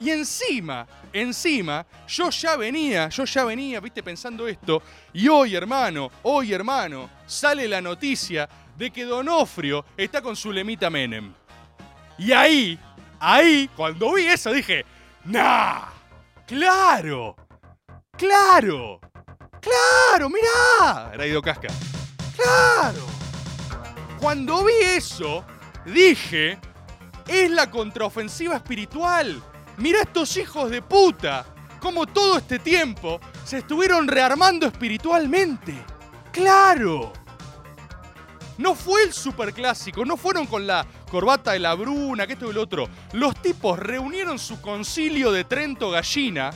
[0.00, 4.82] Y encima, encima, yo ya venía, yo ya venía, viste, pensando esto.
[5.12, 10.90] Y hoy, hermano, hoy, hermano, sale la noticia de que Donofrio está con su lemita
[10.90, 11.32] Menem.
[12.18, 12.78] Y ahí,
[13.20, 14.84] ahí, cuando vi eso dije,
[15.24, 15.86] ¡Nah!
[16.46, 17.36] ¡Claro!
[18.18, 19.00] ¡Claro!
[19.60, 20.28] ¡Claro!
[20.28, 21.10] ¡Mirá!
[21.14, 21.68] Era Ido Casca.
[22.36, 23.06] ¡Claro!
[24.20, 25.44] Cuando vi eso,
[25.86, 26.58] dije,
[27.26, 29.42] es la contraofensiva espiritual.
[29.76, 31.44] Mira estos hijos de puta,
[31.80, 35.74] como todo este tiempo se estuvieron rearmando espiritualmente.
[36.32, 37.12] ¡Claro!
[38.56, 42.54] No fue el superclásico, no fueron con la corbata de la bruna, que esto y
[42.54, 42.88] lo otro.
[43.12, 46.50] Los tipos reunieron su concilio de Trento Gallina.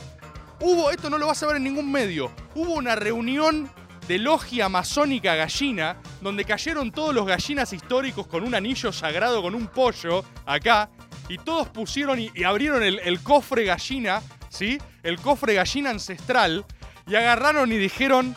[0.61, 3.69] Hubo, esto no lo vas a ver en ningún medio, hubo una reunión
[4.09, 9.53] de logia masónica gallina, donde cayeron todos los gallinas históricos con un anillo sagrado, con
[9.53, 10.89] un pollo, acá,
[11.29, 14.81] y todos pusieron y, abrieron el, cofre gallina, ¿sí?
[15.03, 16.65] El cofre gallina ancestral,
[17.07, 18.35] y agarraron y dijeron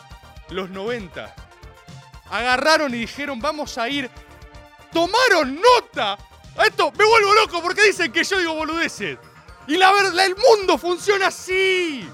[0.49, 1.35] los 90.
[2.29, 4.09] Agarraron y dijeron, vamos a ir.
[4.91, 6.17] Tomaron nota.
[6.65, 9.17] Esto me vuelvo loco porque dicen que yo digo boludeces.
[9.67, 12.07] Y la verdad, el mundo funciona así.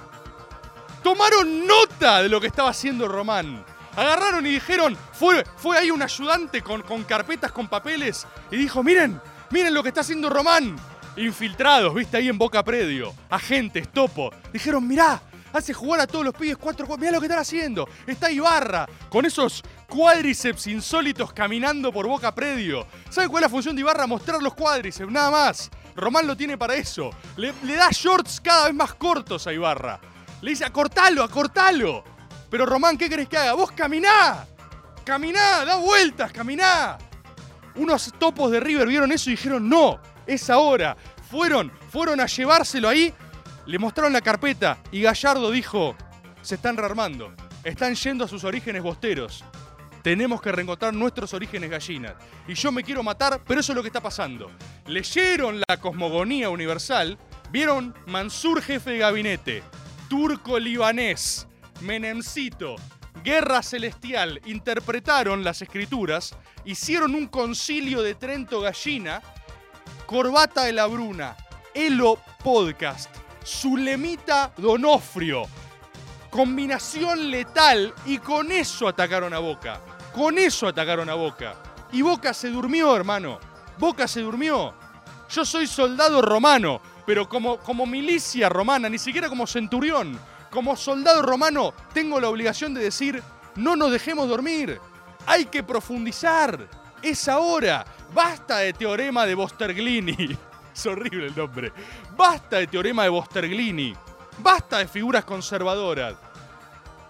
[1.03, 3.65] Tomaron nota de lo que estaba haciendo Román.
[3.95, 9.19] Agarraron y dijeron, fue, fue ahí un ayudante con carpetas, con papeles, y dijo, miren,
[9.51, 10.75] miren lo que está haciendo Román.
[11.17, 13.13] Infiltrados, viste, ahí en Boca Predio.
[13.29, 14.31] Agentes, topo.
[14.53, 17.88] Dijeron, mirá, hace jugar a todos los pibes 4 4 Mirá lo que están haciendo.
[18.07, 22.88] Está Ibarra, con esos cuádriceps insólitos caminando por Boca Predio.
[23.09, 24.07] ¿Sabe cuál es la función de Ibarra?
[24.07, 25.69] Mostrar los cuádriceps, nada más.
[25.95, 27.09] Román lo tiene para eso.
[27.35, 29.99] Le, da shorts cada vez más cortos a Ibarra.
[30.41, 32.03] Le dice, acortalo, acortalo.
[32.49, 33.53] Pero Román, ¿qué querés que haga?
[33.53, 34.45] Vos caminá.
[35.03, 36.97] Caminá, da vueltas, caminá.
[37.79, 40.97] Unos topos de River vieron eso y dijeron, no, es ahora.
[41.31, 43.13] Fueron, fueron a llevárselo ahí,
[43.65, 45.95] le mostraron la carpeta y Gallardo dijo,
[46.41, 49.45] se están rearmando, están yendo a sus orígenes bosteros.
[50.03, 52.15] Tenemos que reencontrar nuestros orígenes gallinas.
[52.49, 54.51] Y yo me quiero matar, pero eso es lo que está pasando.
[54.85, 57.17] Leyeron la cosmogonía universal,
[57.49, 59.63] vieron Mansur jefe de gabinete,
[60.09, 61.47] turco-libanés,
[61.79, 62.75] Menemcito,
[63.23, 66.35] Guerra Celestial, interpretaron las escrituras,
[66.69, 69.23] hicieron un concilio de Trento Gallina,
[70.05, 71.36] Corbata de la Bruna,
[71.73, 73.10] Elo Podcast,
[73.43, 75.47] Zulemita Donofrio,
[76.29, 79.82] combinación letal y con eso atacaron a Boca.
[80.13, 81.55] Con eso atacaron a Boca.
[81.91, 83.39] Y Boca se durmió, hermano.
[83.79, 84.75] Boca se durmió.
[85.27, 90.19] Yo soy soldado romano, pero como, como milicia romana, ni siquiera como centurión.
[90.51, 93.23] Como soldado romano, tengo la obligación de decir,
[93.55, 94.79] no nos dejemos dormir.
[95.29, 96.67] Hay que profundizar.
[97.03, 97.85] Es ahora.
[98.15, 100.37] Basta de teorema de Bosterglini.
[100.73, 101.73] Es horrible el nombre.
[102.15, 103.93] Basta de teorema de Bosterglini.
[104.39, 106.15] Basta de figuras conservadoras.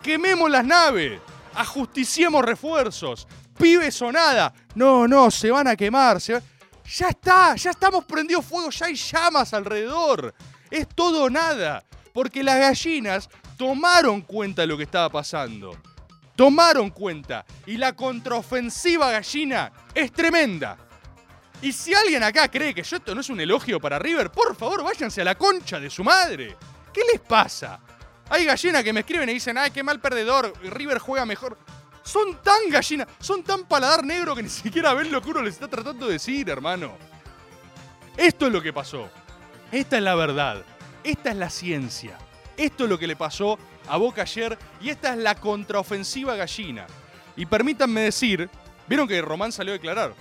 [0.01, 1.21] Quememos las naves.
[1.53, 3.25] Ajusticiemos refuerzos.
[3.57, 4.53] Pibes o nada.
[4.75, 6.17] No, no, se van a quemar.
[6.17, 6.41] Ya
[7.09, 10.33] está, ya estamos prendidos fuego, ya hay llamas alrededor.
[10.69, 11.85] Es todo o nada.
[12.11, 15.77] Porque las gallinas tomaron cuenta de lo que estaba pasando.
[16.39, 17.45] Tomaron cuenta.
[17.65, 20.77] Y la contraofensiva gallina es tremenda.
[21.61, 24.55] Y si alguien acá cree que yo esto no es un elogio para River, por
[24.55, 26.55] favor váyanse a la concha de su madre.
[26.93, 27.81] ¿Qué les pasa?
[28.29, 31.57] Hay gallinas que me escriben y dicen, ay, qué mal perdedor, River juega mejor.
[32.03, 35.55] Son tan gallinas, son tan paladar negro que ni siquiera ven lo que uno les
[35.55, 36.93] está tratando de decir, hermano.
[38.15, 39.09] Esto es lo que pasó.
[39.73, 40.63] Esta es la verdad.
[41.03, 42.17] Esta es la ciencia.
[42.55, 46.85] Esto es lo que le pasó a Boca ayer y esta es la contraofensiva gallina.
[47.35, 48.49] Y permítanme decir,
[48.87, 50.13] ¿vieron que Román salió a declarar?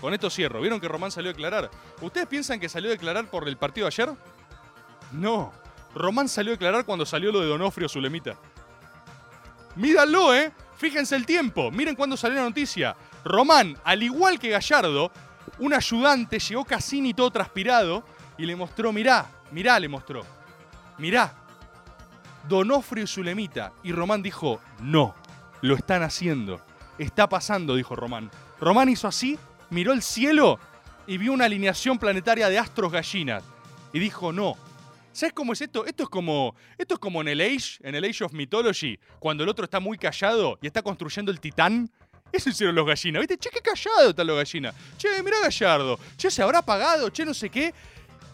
[0.00, 0.60] Con esto cierro.
[0.60, 1.70] ¿Vieron que Román salió a declarar?
[2.00, 4.14] ¿Ustedes piensan que salió a declarar por el partido de ayer?
[5.12, 5.52] No.
[5.94, 8.36] Román salió a declarar cuando salió lo de Donofrio Zulemita.
[9.76, 10.52] Mídanlo, ¿eh?
[10.78, 11.70] Fíjense el tiempo.
[11.70, 12.96] Miren cuándo salió la noticia.
[13.24, 15.12] Román, al igual que Gallardo,
[15.58, 18.02] un ayudante llegó Cassini todo transpirado
[18.38, 20.24] y le mostró, mirá, mirá, le mostró.
[20.96, 21.39] Mirá.
[22.48, 23.72] Donofrio y Zulemita.
[23.82, 25.14] Y Román dijo, no,
[25.62, 26.60] lo están haciendo.
[26.98, 28.30] Está pasando, dijo Román.
[28.60, 29.38] Román hizo así,
[29.70, 30.58] miró el cielo
[31.06, 33.42] y vio una alineación planetaria de astros gallinas.
[33.92, 34.56] Y dijo, no.
[35.12, 35.84] ¿Sabes cómo es esto?
[35.86, 36.54] Esto es como.
[36.78, 39.80] Esto es como en el Age, en el Age of Mythology, cuando el otro está
[39.80, 41.90] muy callado y está construyendo el titán.
[42.32, 43.36] Eso hicieron los gallinas, ¿viste?
[43.36, 44.74] Che, qué callado están los gallinas.
[44.96, 45.98] Che, mirá Gallardo.
[46.16, 47.74] Che, se habrá apagado, che, no sé qué.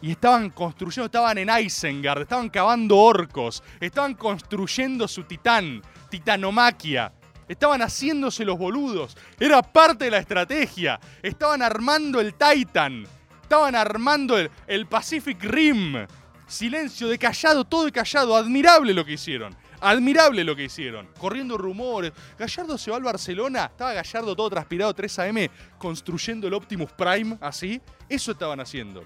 [0.07, 7.13] Y estaban construyendo, estaban en Isengard, estaban cavando orcos, estaban construyendo su titán, titanomaquia.
[7.49, 9.17] Estaban haciéndose los boludos.
[9.41, 11.01] Era parte de la estrategia.
[11.21, 13.05] Estaban armando el Titan.
[13.43, 16.07] Estaban armando el, Pacific Rim.
[16.47, 18.37] Silencio, de callado, todo de callado.
[18.37, 19.57] Admirable lo que hicieron.
[19.81, 21.09] Admirable lo que hicieron.
[21.19, 22.13] Corriendo rumores.
[22.39, 23.65] Gallardo se va al Barcelona.
[23.73, 25.49] Estaba Gallardo todo transpirado 3 AM
[25.79, 27.81] construyendo el Optimus Prime, así.
[28.09, 29.03] Eso estaban haciendo.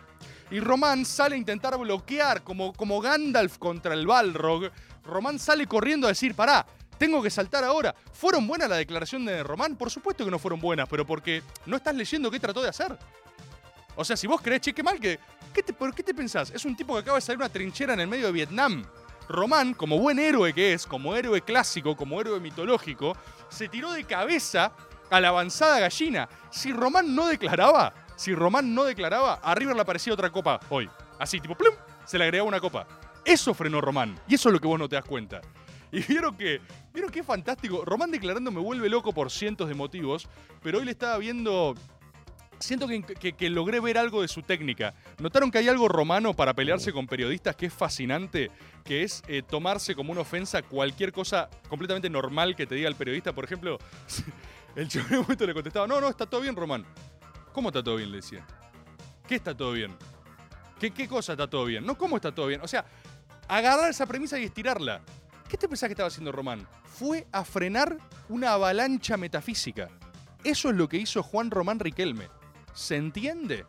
[0.50, 4.70] Y Román sale a intentar bloquear, como, como Gandalf contra el Balrog.
[5.04, 6.66] Román sale corriendo a decir, pará,
[6.98, 7.94] tengo que saltar ahora.
[8.12, 9.76] ¿Fueron buenas la declaración de Román?
[9.76, 12.98] Por supuesto que no fueron buenas, pero porque no estás leyendo qué trató de hacer.
[13.96, 15.18] O sea, si vos crees, che, qué mal que...
[15.52, 16.50] ¿qué ¿Por qué te pensás?
[16.50, 18.84] Es un tipo que acaba de salir una trinchera en el medio de Vietnam.
[19.28, 23.16] Román, como buen héroe que es, como héroe clásico, como héroe mitológico,
[23.48, 24.72] se tiró de cabeza
[25.08, 26.28] a la avanzada gallina.
[26.50, 30.90] Si Román no declaraba, si Román no declaraba, a River le aparecía otra copa hoy.
[31.18, 32.86] Así, tipo, plum, se le agregaba una copa.
[33.24, 34.18] Eso frenó Román.
[34.28, 35.40] Y eso es lo que vos no te das cuenta.
[35.90, 36.60] Y vieron que,
[36.92, 37.82] vieron que es fantástico.
[37.82, 40.28] Román declarando me vuelve loco por cientos de motivos,
[40.62, 41.74] pero hoy le estaba viendo
[42.58, 43.02] siento que,
[43.32, 44.92] que- logré ver algo de su técnica.
[45.18, 48.50] ¿Notaron que hay algo romano para pelearse con periodistas que es fascinante?
[48.84, 52.96] Que es eh, tomarse como una ofensa cualquier cosa completamente normal que te diga el
[52.96, 53.32] periodista.
[53.32, 53.78] Por ejemplo,
[54.76, 56.84] el chico en un momento le contestaba, no, no, está todo bien, Román.
[57.60, 58.10] ¿Cómo está todo bien?
[58.10, 58.42] Le decía.
[59.28, 59.94] ¿Qué está todo bien?
[60.78, 61.84] ¿Qué, ¿Qué cosa está todo bien?
[61.84, 62.62] No, ¿cómo está todo bien?
[62.62, 62.86] O sea,
[63.48, 65.02] agarrar esa premisa y estirarla.
[65.46, 66.66] ¿Qué te pensás que estaba haciendo Román?
[66.84, 67.98] Fue a frenar
[68.30, 69.90] una avalancha metafísica.
[70.42, 72.30] Eso es lo que hizo Juan Román Riquelme.
[72.72, 73.66] ¿Se entiende?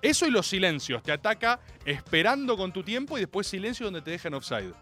[0.00, 1.02] Eso y los silencios.
[1.02, 4.72] Te ataca esperando con tu tiempo y después silencio donde te dejan offside.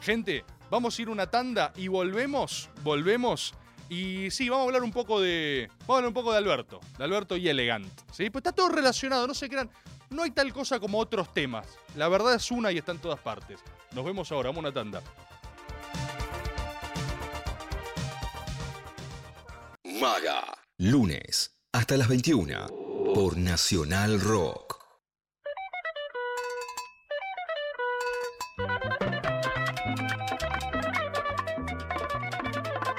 [0.00, 3.52] Gente, vamos a ir una tanda y volvemos, volvemos.
[3.88, 5.68] Y sí, vamos a hablar un poco de.
[5.80, 6.80] Vamos a hablar un poco de Alberto.
[6.98, 7.88] De Alberto y Elegant.
[8.12, 8.30] ¿sí?
[8.30, 9.70] Pues está todo relacionado, no se crean.
[10.10, 11.66] No hay tal cosa como otros temas.
[11.96, 13.60] La verdad es una y está en todas partes.
[13.92, 15.02] Nos vemos ahora, vamos a tanda.
[20.00, 20.58] Maga.
[20.78, 22.66] Lunes hasta las 21
[23.14, 24.75] por Nacional Rock.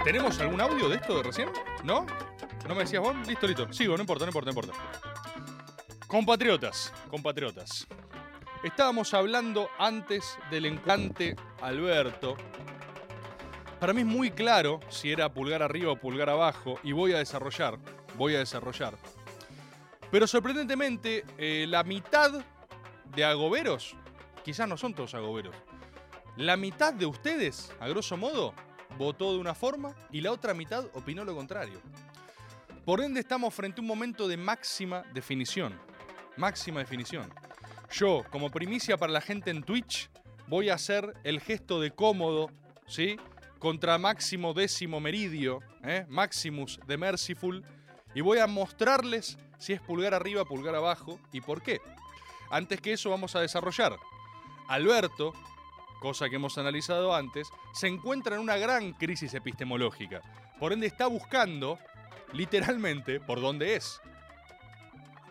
[0.07, 1.49] ¿Tenemos algún audio de esto de recién?
[1.83, 2.05] ¿No?
[2.65, 3.13] ¿No me decías vos?
[3.27, 3.73] Listo, listo.
[3.73, 4.73] Sigo, no importa, no importa, no importa.
[6.07, 7.85] Compatriotas, compatriotas.
[8.63, 12.37] Estábamos hablando antes del encante Alberto.
[13.81, 17.17] Para mí es muy claro si era pulgar arriba o pulgar abajo y voy a
[17.17, 17.77] desarrollar,
[18.15, 18.97] voy a desarrollar.
[20.09, 22.31] Pero sorprendentemente, eh, la mitad
[23.13, 23.97] de agoberos,
[24.45, 25.53] quizás no son todos agoberos,
[26.37, 28.53] la mitad de ustedes, a grosso modo,
[28.97, 31.81] votó de una forma y la otra mitad opinó lo contrario.
[32.85, 35.77] Por ende estamos frente a un momento de máxima definición.
[36.37, 37.29] Máxima definición.
[37.91, 40.09] Yo, como primicia para la gente en Twitch,
[40.47, 42.49] voy a hacer el gesto de cómodo,
[42.85, 43.17] ¿sí?
[43.59, 46.05] Contra Máximo Décimo Meridio, ¿eh?
[46.09, 47.65] Maximus de Merciful,
[48.13, 51.81] y voy a mostrarles si es pulgar arriba, pulgar abajo y por qué.
[52.49, 53.97] Antes que eso vamos a desarrollar.
[54.67, 55.33] Alberto,
[55.99, 60.21] cosa que hemos analizado antes, se encuentra en una gran crisis epistemológica.
[60.59, 61.79] Por ende está buscando,
[62.33, 64.01] literalmente, por dónde es.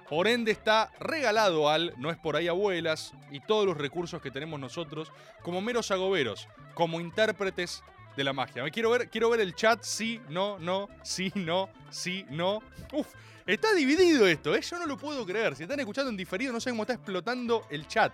[0.09, 4.31] Por ende está regalado al No es por ahí abuelas y todos los recursos que
[4.31, 5.11] tenemos nosotros
[5.43, 7.83] como meros agoberos, como intérpretes
[8.17, 8.63] de la magia.
[8.63, 12.63] Me quiero ver, quiero ver el chat, sí, no, no, sí, no, sí, no.
[12.93, 13.07] Uf,
[13.47, 14.63] está dividido esto, ¿eh?
[14.63, 15.55] yo no lo puedo creer.
[15.57, 18.13] Si están escuchando en diferido, no sé cómo está explotando el chat.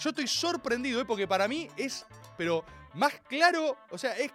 [0.00, 1.04] Yo estoy sorprendido, ¿eh?
[1.04, 2.64] porque para mí es, pero
[2.94, 4.32] más claro, o sea, es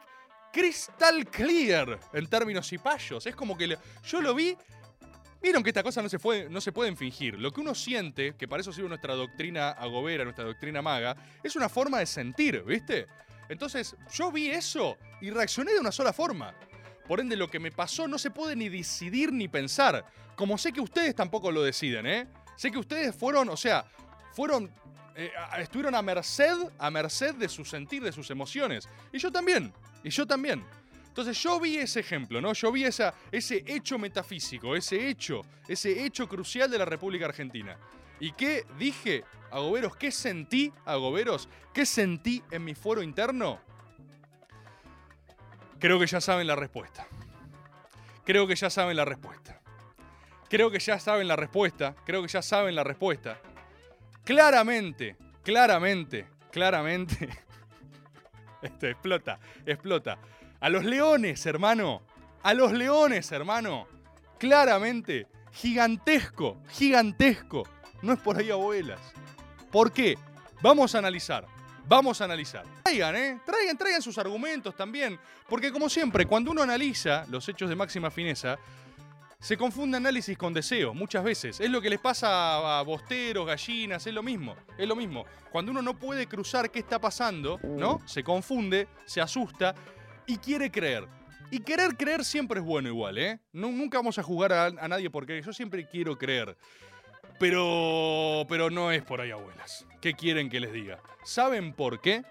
[0.51, 3.25] crystal clear en términos cipayos.
[3.25, 4.57] Es como que yo lo vi
[5.41, 7.39] Vieron que esta cosa no se, fue, no se pueden fingir.
[7.39, 11.55] Lo que uno siente, que para eso sirve nuestra doctrina agobera, nuestra doctrina maga, es
[11.55, 13.05] una forma de sentir, ¿viste?
[13.47, 16.55] Entonces, yo vi eso y reaccioné de una sola forma.
[17.07, 20.05] Por ende, lo que me pasó no se puede ni decidir ni pensar.
[20.35, 22.27] Como sé que ustedes tampoco lo deciden, ¿eh?
[22.55, 23.85] Sé que ustedes fueron, o sea,
[24.33, 24.71] fueron.
[25.19, 28.87] Eh, estuvieron a merced, a merced de su sentir, de sus emociones.
[29.11, 29.73] Y yo también.
[30.03, 30.63] Y yo también.
[31.07, 32.53] Entonces yo vi ese ejemplo, ¿no?
[32.53, 37.75] Yo vi ese hecho metafísico, ese hecho, ese hecho crucial de la República Argentina.
[38.19, 39.95] ¿Y qué dije, Agoberos?
[39.95, 41.49] ¿Qué sentí, Agoberos?
[41.73, 43.59] ¿Qué sentí en mi fuero interno?
[45.79, 47.07] Creo que ya saben la respuesta.
[48.23, 49.59] Creo que ya saben la respuesta.
[50.47, 51.95] Creo que ya saben la respuesta.
[52.05, 53.41] Creo que ya saben la respuesta.
[54.27, 57.29] Claramente, claramente, claramente.
[58.61, 60.17] Esto explota, explota.
[60.59, 62.01] A los leones, hermano.
[62.43, 63.87] A los leones, hermano.
[64.37, 67.69] Claramente, gigantesco, gigantesco.
[68.01, 68.99] No es por ahí abuelas.
[69.71, 70.17] ¿Por qué?
[70.61, 71.45] Vamos a analizar.
[71.87, 72.65] Vamos a analizar.
[72.83, 73.39] Traigan, ¿eh?
[73.45, 75.17] Traigan, traigan sus argumentos también.
[75.47, 78.57] Porque como siempre, cuando uno analiza los hechos de máxima fineza,
[79.39, 81.59] se confunde análisis con deseo, muchas veces.
[81.59, 84.55] Es lo que les pasa a bosteros, gallinas, es lo mismo.
[84.77, 85.25] Es lo mismo.
[85.51, 88.01] Cuando uno no puede cruzar qué está pasando, ¿no?
[88.05, 89.75] Se confunde, se asusta
[90.25, 91.07] y quiere creer.
[91.51, 93.39] Y querer creer siempre es bueno igual, ¿eh?
[93.53, 96.57] No, nunca vamos a jugar a, a nadie porque yo siempre quiero creer.
[97.39, 99.85] Pero, pero no es por ahí, abuelas.
[100.01, 100.99] ¿Qué quieren que les diga?
[101.23, 102.23] ¿Saben por qué?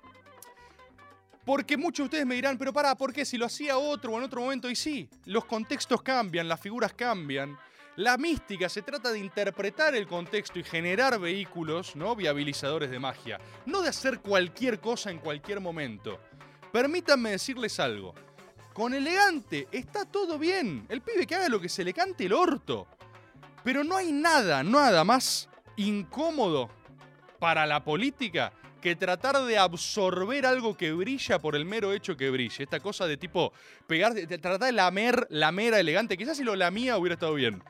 [1.47, 3.25] Porque muchos de ustedes me dirán, pero para, ¿por qué?
[3.25, 6.93] Si lo hacía otro o en otro momento, y sí, los contextos cambian, las figuras
[6.93, 7.57] cambian.
[7.95, 12.17] La mística se trata de interpretar el contexto y generar vehículos, ¿no?
[12.17, 13.39] Viabilizadores de magia.
[13.65, 16.19] No de hacer cualquier cosa en cualquier momento.
[16.73, 18.13] Permítanme decirles algo.
[18.73, 20.85] Con elegante está todo bien.
[20.89, 22.89] El pibe que haga lo que se le cante el orto.
[23.63, 26.69] Pero no hay nada, nada más incómodo
[27.39, 32.31] para la política que tratar de absorber algo que brilla por el mero hecho que
[32.31, 32.65] brille.
[32.65, 33.53] Esta cosa de tipo
[33.87, 36.17] pegar, de, tratar de lamer, lamer a elegante.
[36.17, 37.63] Quizás si lo lamía hubiera estado bien.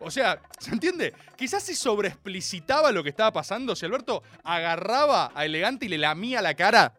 [0.00, 1.14] O sea, ¿se entiende?
[1.36, 6.42] Quizás si sobreexplicitaba lo que estaba pasando, si Alberto agarraba a elegante y le lamía
[6.42, 6.94] la cara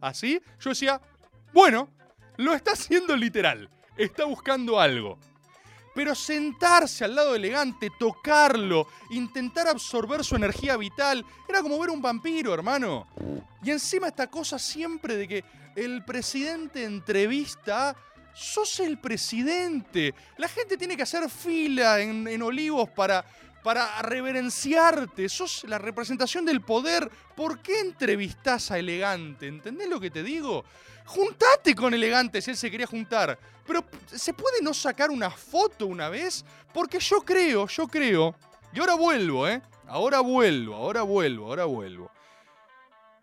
[0.00, 1.00] así, yo decía,
[1.52, 1.88] bueno,
[2.36, 3.68] lo está haciendo literal.
[3.96, 5.18] Está buscando algo.
[5.98, 12.00] Pero sentarse al lado elegante, tocarlo, intentar absorber su energía vital, era como ver un
[12.00, 13.08] vampiro, hermano.
[13.64, 15.44] Y encima esta cosa siempre de que
[15.74, 17.96] el presidente entrevista,
[18.32, 20.14] sos el presidente.
[20.36, 23.24] La gente tiene que hacer fila en, en Olivos para,
[23.64, 25.28] para reverenciarte.
[25.28, 27.10] Sos la representación del poder.
[27.34, 29.48] ¿Por qué entrevistás a elegante?
[29.48, 30.64] ¿Entendés lo que te digo?
[31.08, 33.38] Juntate con elegante si él se quería juntar.
[33.66, 33.82] Pero
[34.14, 36.44] ¿se puede no sacar una foto una vez?
[36.72, 38.34] Porque yo creo, yo creo.
[38.74, 39.62] Y ahora vuelvo, ¿eh?
[39.86, 42.10] Ahora vuelvo, ahora vuelvo, ahora vuelvo.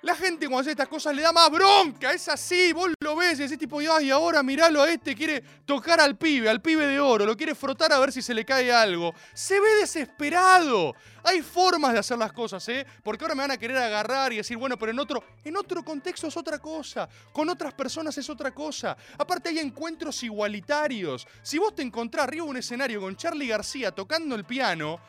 [0.06, 3.40] La gente cuando hace estas cosas le da más bronca, es así, vos lo ves
[3.40, 7.00] y decís tipo, ay, ahora miralo a este, quiere tocar al pibe, al pibe de
[7.00, 9.16] oro, lo quiere frotar a ver si se le cae algo.
[9.34, 10.94] Se ve desesperado.
[11.24, 12.86] Hay formas de hacer las cosas, ¿eh?
[13.02, 15.84] Porque ahora me van a querer agarrar y decir, bueno, pero en otro, en otro
[15.84, 18.96] contexto es otra cosa, con otras personas es otra cosa.
[19.18, 21.28] Aparte hay encuentros igualitarios.
[21.42, 25.00] Si vos te encontrás arriba de un escenario con Charlie García tocando el piano,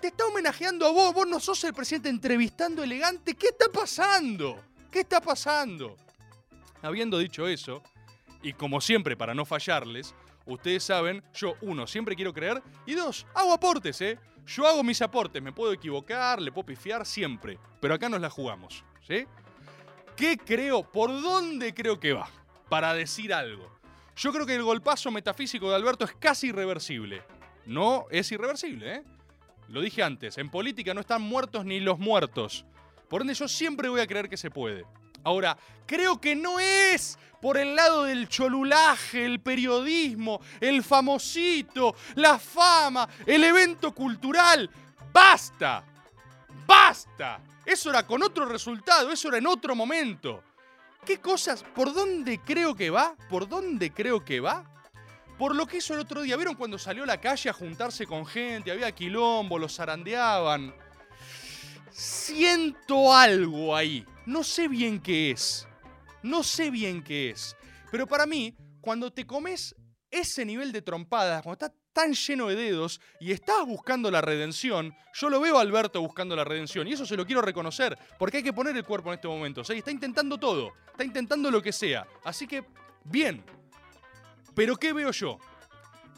[0.00, 3.34] te está homenajeando a vos, vos no sos el presidente entrevistando elegante.
[3.34, 4.62] ¿Qué está pasando?
[4.90, 5.96] ¿Qué está pasando?
[6.82, 7.82] Habiendo dicho eso,
[8.42, 10.14] y como siempre para no fallarles,
[10.46, 14.18] ustedes saben, yo uno, siempre quiero creer, y dos, hago aportes, ¿eh?
[14.46, 18.28] Yo hago mis aportes, me puedo equivocar, le puedo pifiar siempre, pero acá nos la
[18.28, 19.26] jugamos, ¿sí?
[20.16, 20.82] ¿Qué creo?
[20.82, 22.28] ¿Por dónde creo que va?
[22.68, 23.74] Para decir algo.
[24.16, 27.22] Yo creo que el golpazo metafísico de Alberto es casi irreversible.
[27.66, 29.04] No es irreversible, ¿eh?
[29.68, 32.64] Lo dije antes, en política no están muertos ni los muertos.
[33.08, 34.84] Por ende yo siempre voy a creer que se puede.
[35.22, 35.56] Ahora,
[35.86, 43.08] creo que no es por el lado del cholulaje, el periodismo, el famosito, la fama,
[43.26, 44.70] el evento cultural.
[45.12, 45.84] ¡Basta!
[46.66, 47.40] ¡Basta!
[47.64, 50.42] Eso era con otro resultado, eso era en otro momento.
[51.04, 51.62] ¿Qué cosas?
[51.62, 53.14] ¿Por dónde creo que va?
[53.28, 54.64] ¿Por dónde creo que va?
[55.38, 56.36] Por lo que hizo el otro día.
[56.36, 58.70] ¿Vieron cuando salió a la calle a juntarse con gente?
[58.70, 60.74] Había quilombo, los zarandeaban.
[61.90, 64.06] Siento algo ahí.
[64.26, 65.66] No sé bien qué es.
[66.22, 67.56] No sé bien qué es.
[67.90, 69.74] Pero para mí, cuando te comes
[70.10, 74.94] ese nivel de trompadas, cuando estás tan lleno de dedos y estás buscando la redención,
[75.12, 78.38] yo lo veo a Alberto buscando la redención y eso se lo quiero reconocer, porque
[78.38, 79.60] hay que poner el cuerpo en este momento.
[79.60, 82.06] O sea, está intentando todo, está intentando lo que sea.
[82.24, 82.64] Así que,
[83.04, 83.44] bien.
[84.54, 85.38] Pero ¿qué veo yo?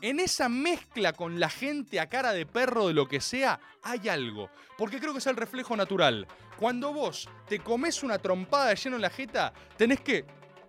[0.02, 4.08] En esa mezcla con la gente a cara de perro de lo que sea, hay
[4.08, 4.50] algo.
[4.76, 6.26] Porque creo que es el reflejo natural.
[6.58, 10.26] Cuando vos te comes una trompada lleno en la jeta, tenés que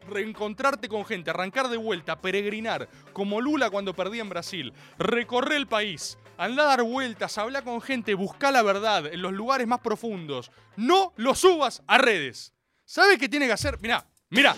[0.08, 5.68] reencontrarte con gente, arrancar de vuelta, peregrinar, como Lula cuando perdía en Brasil, recorrer el
[5.68, 9.80] país, anda a dar vueltas, habla con gente, busca la verdad en los lugares más
[9.80, 10.52] profundos.
[10.78, 12.54] No lo subas a redes.
[12.86, 13.78] ¿Sabes qué tiene que hacer?
[13.82, 14.56] Mirá, mirá,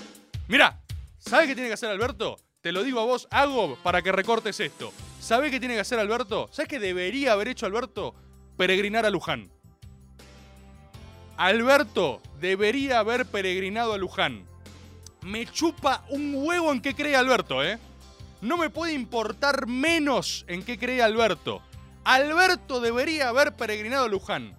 [0.47, 0.79] mirá.
[1.17, 2.37] ¿Sabes qué tiene que hacer Alberto?
[2.61, 4.91] Te lo digo a vos, hago para que recortes esto.
[5.21, 6.49] ¿Sabés qué tiene que hacer Alberto?
[6.51, 8.13] ¿Sabés qué debería haber hecho Alberto?
[8.57, 9.49] peregrinar a Luján.
[11.37, 14.43] Alberto debería haber peregrinado a Luján.
[15.21, 17.79] Me chupa un huevo en qué cree Alberto, ¿eh?
[18.41, 21.61] No me puede importar menos en qué cree Alberto.
[22.03, 24.53] Alberto debería haber peregrinado a Luján.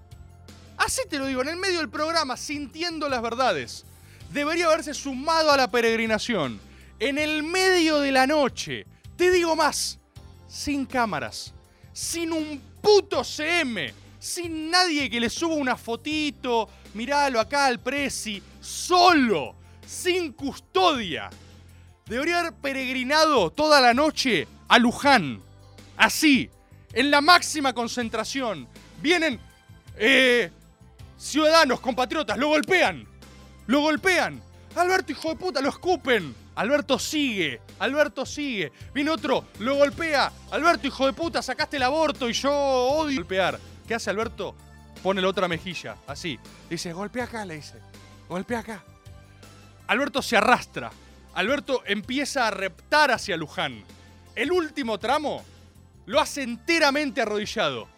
[0.78, 3.84] Así te lo digo, en el medio del programa, sintiendo las verdades.
[4.30, 6.69] Debería haberse sumado a la peregrinación.
[7.00, 8.86] En el medio de la noche.
[9.16, 9.98] Te digo más,
[10.46, 11.52] sin cámaras,
[11.92, 18.42] sin un puto CM, sin nadie que le suba una fotito, miralo acá al Prezi,
[18.60, 19.54] solo,
[19.86, 21.30] sin custodia.
[22.06, 25.40] Debería haber peregrinado toda la noche a Luján.
[25.96, 26.50] Así,
[26.92, 28.68] en la máxima concentración.
[29.00, 29.40] Vienen
[29.96, 30.50] eh,
[31.16, 33.06] ciudadanos, compatriotas, lo golpean.
[33.66, 34.42] Lo golpean.
[34.76, 36.34] Alberto, hijo de puta, lo escupen.
[36.60, 38.70] Alberto sigue, Alberto sigue.
[38.92, 40.30] Viene otro, lo golpea.
[40.50, 43.58] Alberto, hijo de puta, sacaste el aborto y yo odio golpear.
[43.88, 44.54] ¿Qué hace Alberto?
[45.02, 46.38] Pone la otra mejilla, así.
[46.68, 47.78] Dice, golpea acá, le dice.
[48.28, 48.84] Golpea acá.
[49.86, 50.90] Alberto se arrastra.
[51.32, 53.82] Alberto empieza a reptar hacia Luján.
[54.34, 55.42] El último tramo
[56.04, 57.88] lo hace enteramente arrodillado.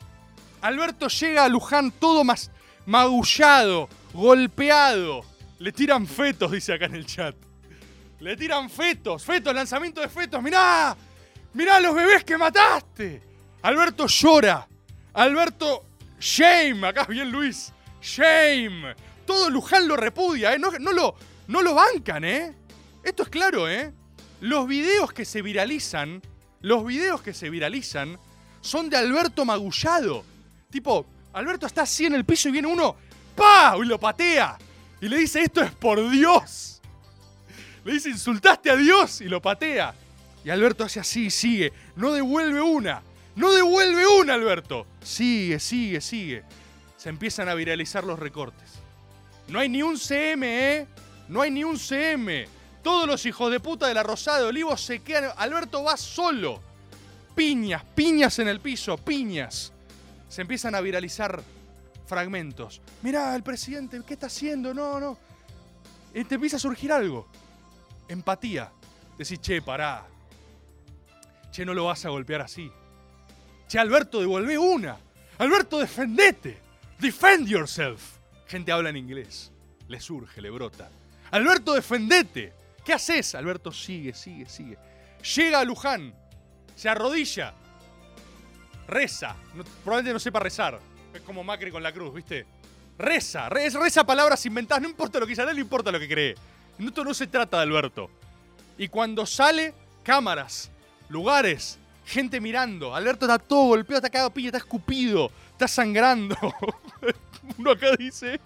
[0.60, 2.52] Alberto llega a Luján todo más
[2.86, 5.24] magullado, golpeado.
[5.58, 7.34] Le tiran fetos, dice acá en el chat.
[8.22, 10.40] Le tiran fetos, fetos, lanzamiento de fetos.
[10.40, 10.96] Mirá,
[11.54, 13.20] mirá los bebés que mataste.
[13.62, 14.68] Alberto llora.
[15.14, 15.84] Alberto,
[16.20, 16.86] shame.
[16.86, 17.72] Acá bien Luis.
[18.00, 18.94] Shame.
[19.26, 20.58] Todo Luján lo repudia, ¿eh?
[20.60, 21.16] No, no, lo,
[21.48, 22.54] no lo bancan, ¿eh?
[23.02, 23.92] Esto es claro, ¿eh?
[24.40, 26.22] Los videos que se viralizan,
[26.60, 28.20] los videos que se viralizan
[28.60, 30.24] son de Alberto magullado.
[30.70, 32.94] Tipo, Alberto está así en el piso y viene uno,
[33.34, 33.74] ¡pa!
[33.82, 34.58] y lo patea.
[35.00, 36.81] Y le dice, esto es por Dios.
[37.84, 39.94] Le dice, insultaste a Dios y lo patea.
[40.44, 41.72] Y Alberto hace así, sigue.
[41.96, 43.02] No devuelve una.
[43.36, 44.86] No devuelve una, Alberto.
[45.02, 46.42] Sigue, sigue, sigue.
[46.96, 48.70] Se empiezan a viralizar los recortes.
[49.48, 50.86] No hay ni un CM, ¿eh?
[51.28, 52.46] No hay ni un CM.
[52.82, 55.32] Todos los hijos de puta de la Rosada de Olivos se quedan.
[55.36, 56.60] Alberto va solo.
[57.34, 59.72] Piñas, piñas en el piso, piñas.
[60.28, 61.42] Se empiezan a viralizar
[62.06, 62.80] fragmentos.
[63.02, 64.74] Mirá, el presidente, ¿qué está haciendo?
[64.74, 65.16] No, no.
[66.14, 67.26] Y te empieza a surgir algo.
[68.12, 68.70] Empatía.
[69.18, 70.06] Decís, che, pará.
[71.50, 72.70] Che, no lo vas a golpear así.
[73.68, 74.96] Che, Alberto, devolvé una.
[75.38, 76.60] Alberto, defendete.
[76.98, 78.18] Defend yourself.
[78.46, 79.50] Gente habla en inglés.
[79.88, 80.88] Le surge, le brota.
[81.30, 82.52] Alberto, defendete.
[82.84, 83.34] ¿Qué haces?
[83.34, 84.76] Alberto sigue, sigue, sigue.
[85.34, 86.14] Llega a Luján.
[86.74, 87.54] Se arrodilla.
[88.86, 89.36] Reza.
[89.54, 90.78] No- probablemente no sepa rezar.
[91.14, 92.46] Es como Macri con la cruz, ¿viste?
[92.98, 93.48] Reza.
[93.48, 94.82] re- reza palabras inventadas.
[94.82, 96.34] No importa lo que dice, no le importa lo que cree.
[96.86, 98.10] Esto no se trata de Alberto.
[98.78, 100.70] Y cuando sale, cámaras,
[101.08, 102.94] lugares, gente mirando.
[102.94, 106.36] Alberto está todo golpeado, está cagado está escupido, está sangrando.
[107.58, 108.40] Uno acá dice,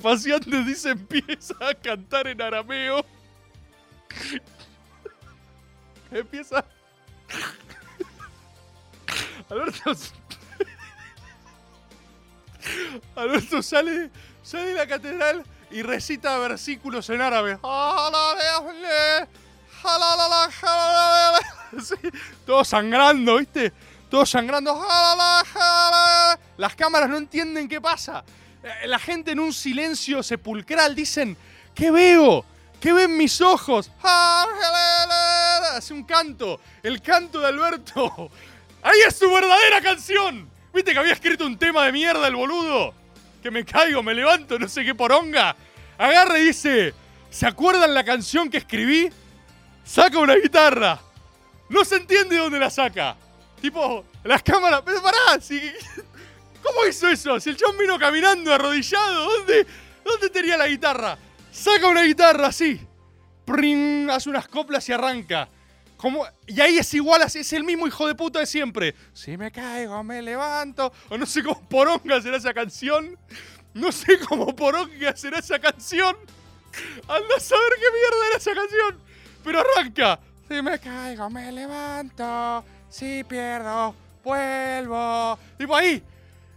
[0.00, 3.04] Faciantes dice, empieza a cantar en arameo.
[6.10, 6.64] empieza...
[9.48, 9.92] Alberto...
[13.16, 14.10] Alberto sale,
[14.42, 17.58] sale de la catedral y recita versículos en árabe.
[21.82, 21.94] Sí,
[22.44, 23.72] todo sangrando, ¿viste?
[24.10, 24.78] Todo sangrando.
[26.58, 28.22] Las cámaras no entienden qué pasa.
[28.62, 31.36] Eh, La gente en un silencio sepulcral dicen,
[31.74, 32.44] ¿qué veo?
[32.78, 33.90] ¿Qué ven mis ojos?
[35.76, 38.30] Hace un canto, el canto de Alberto.
[38.82, 40.50] Ahí es su verdadera canción.
[40.74, 42.94] ¿Viste que había escrito un tema de mierda el boludo?
[43.42, 45.56] Que me caigo, me levanto, no sé qué poronga.
[45.98, 46.94] Agarra y dice,
[47.28, 49.10] ¿se acuerdan la canción que escribí?
[49.84, 51.00] Saca una guitarra.
[51.68, 53.16] No se entiende dónde la saca.
[53.60, 54.82] Tipo, las cámaras...
[54.84, 55.60] Pero pará, si...
[56.62, 57.40] ¿Cómo hizo eso?
[57.40, 59.66] Si el chabón vino caminando arrodillado, ¿dónde,
[60.04, 61.18] ¿dónde tenía la guitarra?
[61.50, 62.80] Saca una guitarra así.
[63.44, 65.48] Pring, hace unas coplas y arranca.
[66.46, 68.94] Y ahí es igual, es el mismo hijo de puta de siempre.
[69.12, 70.92] Si me caigo, me levanto.
[71.08, 73.16] O no sé cómo poronga será esa canción.
[73.74, 76.16] No sé cómo poronga será esa canción.
[77.08, 78.98] Anda a saber qué mierda era esa canción.
[79.44, 80.20] Pero arranca.
[80.48, 82.64] Si me caigo, me levanto.
[82.88, 83.94] Si pierdo,
[84.24, 85.38] vuelvo.
[85.56, 86.02] Tipo ahí.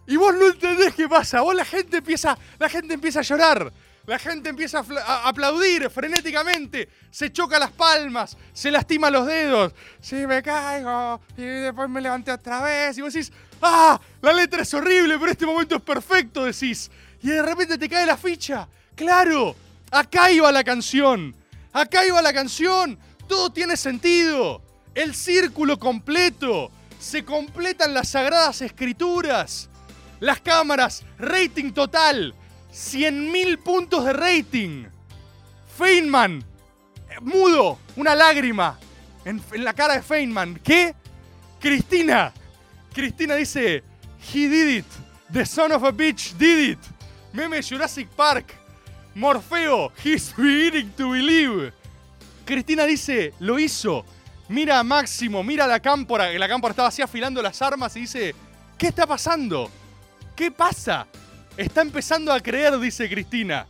[0.08, 1.41] Y vos no entendés qué pasa.
[1.41, 3.72] Vos la gente empieza, la gente empieza a llorar.
[4.06, 6.89] La gente empieza a, aplaudir frenéticamente.
[7.10, 8.38] Se choca las palmas.
[8.53, 9.74] Se lastima los dedos.
[9.99, 11.22] Si me caigo.
[11.38, 12.97] Y después me levanté otra vez.
[12.97, 13.32] Y vos decís,
[13.62, 13.99] ¡ah!
[14.22, 16.91] La letra es horrible, pero este momento es perfecto, decís.
[17.24, 18.68] Y de repente te cae la ficha.
[18.95, 19.56] ¡Claro!
[19.91, 21.36] Acá iba la canción.
[21.74, 22.99] Acá iba la canción.
[23.28, 24.62] Todo tiene sentido.
[24.93, 26.72] El círculo completo.
[26.99, 29.70] Se completan las sagradas escrituras.
[30.22, 32.34] las cámaras, rating total,
[32.76, 34.86] 100.000 puntos de rating.
[35.78, 36.43] Feynman,
[37.09, 38.78] eh, mudo, una lágrima
[39.23, 40.59] en, en la cara de Feynman.
[40.61, 40.93] ¿Qué?
[41.59, 42.34] Cristina.
[42.93, 43.82] Cristina dice,
[44.34, 44.86] he did it.
[45.32, 46.80] The son of a bitch did it.
[47.34, 48.53] Meme Jurassic Park.
[49.15, 51.71] Morfeo, he's beginning to believe.
[52.45, 54.05] Cristina dice, lo hizo.
[54.49, 58.01] Mira a Máximo, mira a la cámpora, la cámpora estaba así afilando las armas y
[58.01, 58.36] dice,
[58.78, 59.71] ¿qué está pasando?
[60.36, 61.07] ¿Qué pasa?
[61.58, 63.66] Está empezando a creer, dice Cristina.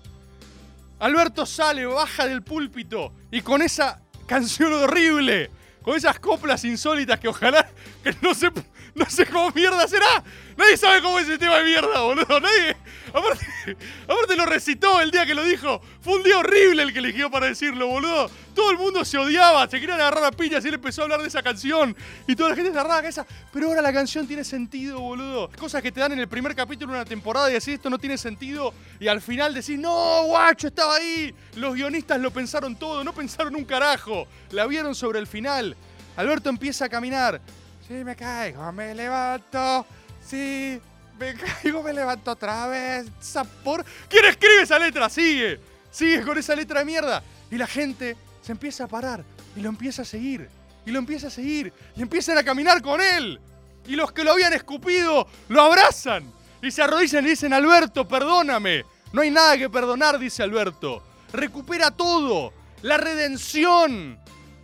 [1.00, 5.52] Alberto sale, baja del púlpito y con esa canción horrible,
[5.84, 7.70] con esas coplas insólitas que ojalá
[8.04, 8.50] que no sé,
[8.96, 10.24] no sé cómo mierda será.
[10.58, 12.40] Nadie sabe cómo es ese tema de mierda, boludo.
[12.40, 12.76] Nadie.
[13.14, 13.46] Aparte,
[14.04, 15.82] aparte lo recitó el día que lo dijo.
[16.02, 18.30] Fue un día horrible el que eligió para decirlo, boludo.
[18.54, 21.22] Todo el mundo se odiaba, se querían agarrar a piñas y él empezó a hablar
[21.22, 21.96] de esa canción.
[22.28, 23.26] Y toda la gente se agarraba a cabeza.
[23.52, 25.50] Pero ahora la canción tiene sentido, boludo.
[25.58, 27.98] Cosas que te dan en el primer capítulo de una temporada y decís esto no
[27.98, 28.74] tiene sentido.
[29.00, 31.34] Y al final decís, no, guacho, estaba ahí.
[31.56, 34.28] Los guionistas lo pensaron todo, no pensaron un carajo.
[34.52, 35.76] La vieron sobre el final.
[36.16, 37.42] Alberto empieza a caminar.
[37.88, 39.86] Si me caigo, me levanto.
[40.26, 40.80] Si
[41.20, 43.08] me caigo, me levanto otra vez.
[43.20, 43.86] Sapor.
[44.10, 45.10] ¿Quién escribe esa letra?
[45.10, 45.60] Sigue.
[45.92, 47.24] Sigue con esa letra de mierda.
[47.52, 49.24] Y la gente se empieza a parar
[49.56, 50.50] y lo empieza a seguir.
[50.86, 51.74] Y lo empieza a seguir.
[51.96, 53.40] Y empiezan a caminar con él.
[53.88, 56.32] Y los que lo habían escupido lo abrazan.
[56.62, 58.84] Y se arrodillan y dicen, Alberto, perdóname.
[59.14, 61.04] No hay nada que perdonar, dice Alberto.
[61.32, 62.54] Recupera todo.
[62.82, 64.20] La redención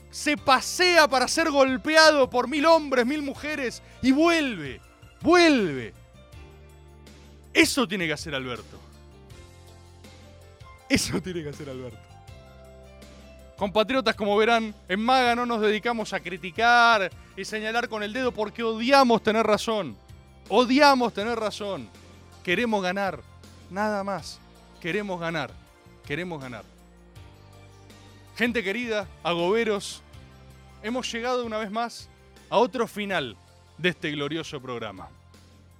[0.09, 4.81] se pasea para ser golpeado por mil hombres, mil mujeres y vuelve,
[5.21, 5.93] vuelve.
[7.53, 8.79] Eso tiene que hacer Alberto.
[10.89, 11.99] Eso tiene que hacer Alberto.
[13.57, 18.31] Compatriotas, como verán, en Maga no nos dedicamos a criticar y señalar con el dedo
[18.31, 19.95] porque odiamos tener razón.
[20.49, 21.87] Odiamos tener razón.
[22.43, 23.21] Queremos ganar.
[23.69, 24.39] Nada más.
[24.81, 25.51] Queremos ganar.
[26.05, 26.65] Queremos ganar.
[28.35, 30.01] Gente querida, agoberos,
[30.81, 32.09] hemos llegado una vez más
[32.49, 33.37] a otro final
[33.77, 35.09] de este glorioso programa.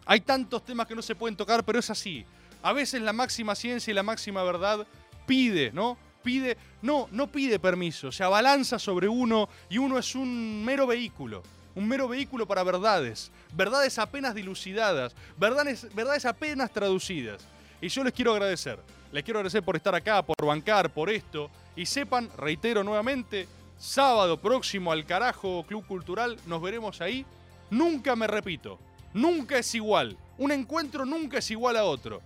[0.06, 2.26] Hay tantos temas que no se pueden tocar, pero es así.
[2.64, 4.86] A veces la máxima ciencia y la máxima verdad
[5.26, 5.97] pide, ¿no?
[6.24, 11.41] Pide, no, no pide permiso, se abalanza sobre uno y uno es un mero vehículo,
[11.74, 17.41] un mero vehículo para verdades, verdades apenas dilucidadas, verdades, verdades apenas traducidas.
[17.82, 18.80] Y yo les quiero agradecer,
[19.12, 23.47] les quiero agradecer por estar acá, por bancar, por esto, y sepan, reitero nuevamente,
[23.80, 27.26] sábado próximo al carajo Club Cultural, nos veremos ahí.
[27.72, 28.78] Nunca me repito,
[29.14, 30.18] nunca es igual.
[30.38, 32.22] Un encuentro nunca es igual a otro.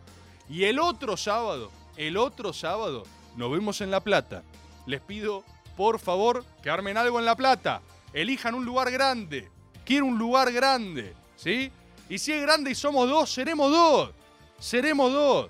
[0.49, 3.03] Y el otro sábado, el otro sábado,
[3.36, 4.43] nos vemos en La Plata.
[4.86, 5.43] Les pido,
[5.75, 7.81] por favor, que armen algo en La Plata.
[8.13, 9.49] Elijan un lugar grande.
[9.83, 11.71] Quiero un lugar grande, ¿sí?
[12.09, 14.11] Y si es grande y somos dos, seremos dos.
[14.59, 15.49] Seremos dos.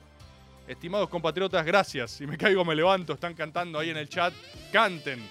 [0.68, 2.12] Estimados compatriotas, gracias.
[2.12, 3.14] Si me caigo, me levanto.
[3.14, 4.34] Están cantando ahí en el chat.
[4.72, 5.30] Canten.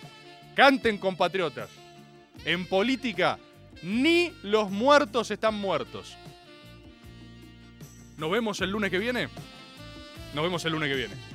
[0.55, 1.68] Canten, compatriotas.
[2.44, 3.38] En política,
[3.85, 6.16] ni los muertos están muertos.
[8.16, 9.28] Nos vemos el lunes que viene.
[10.35, 11.34] Nos vemos el lunes que viene.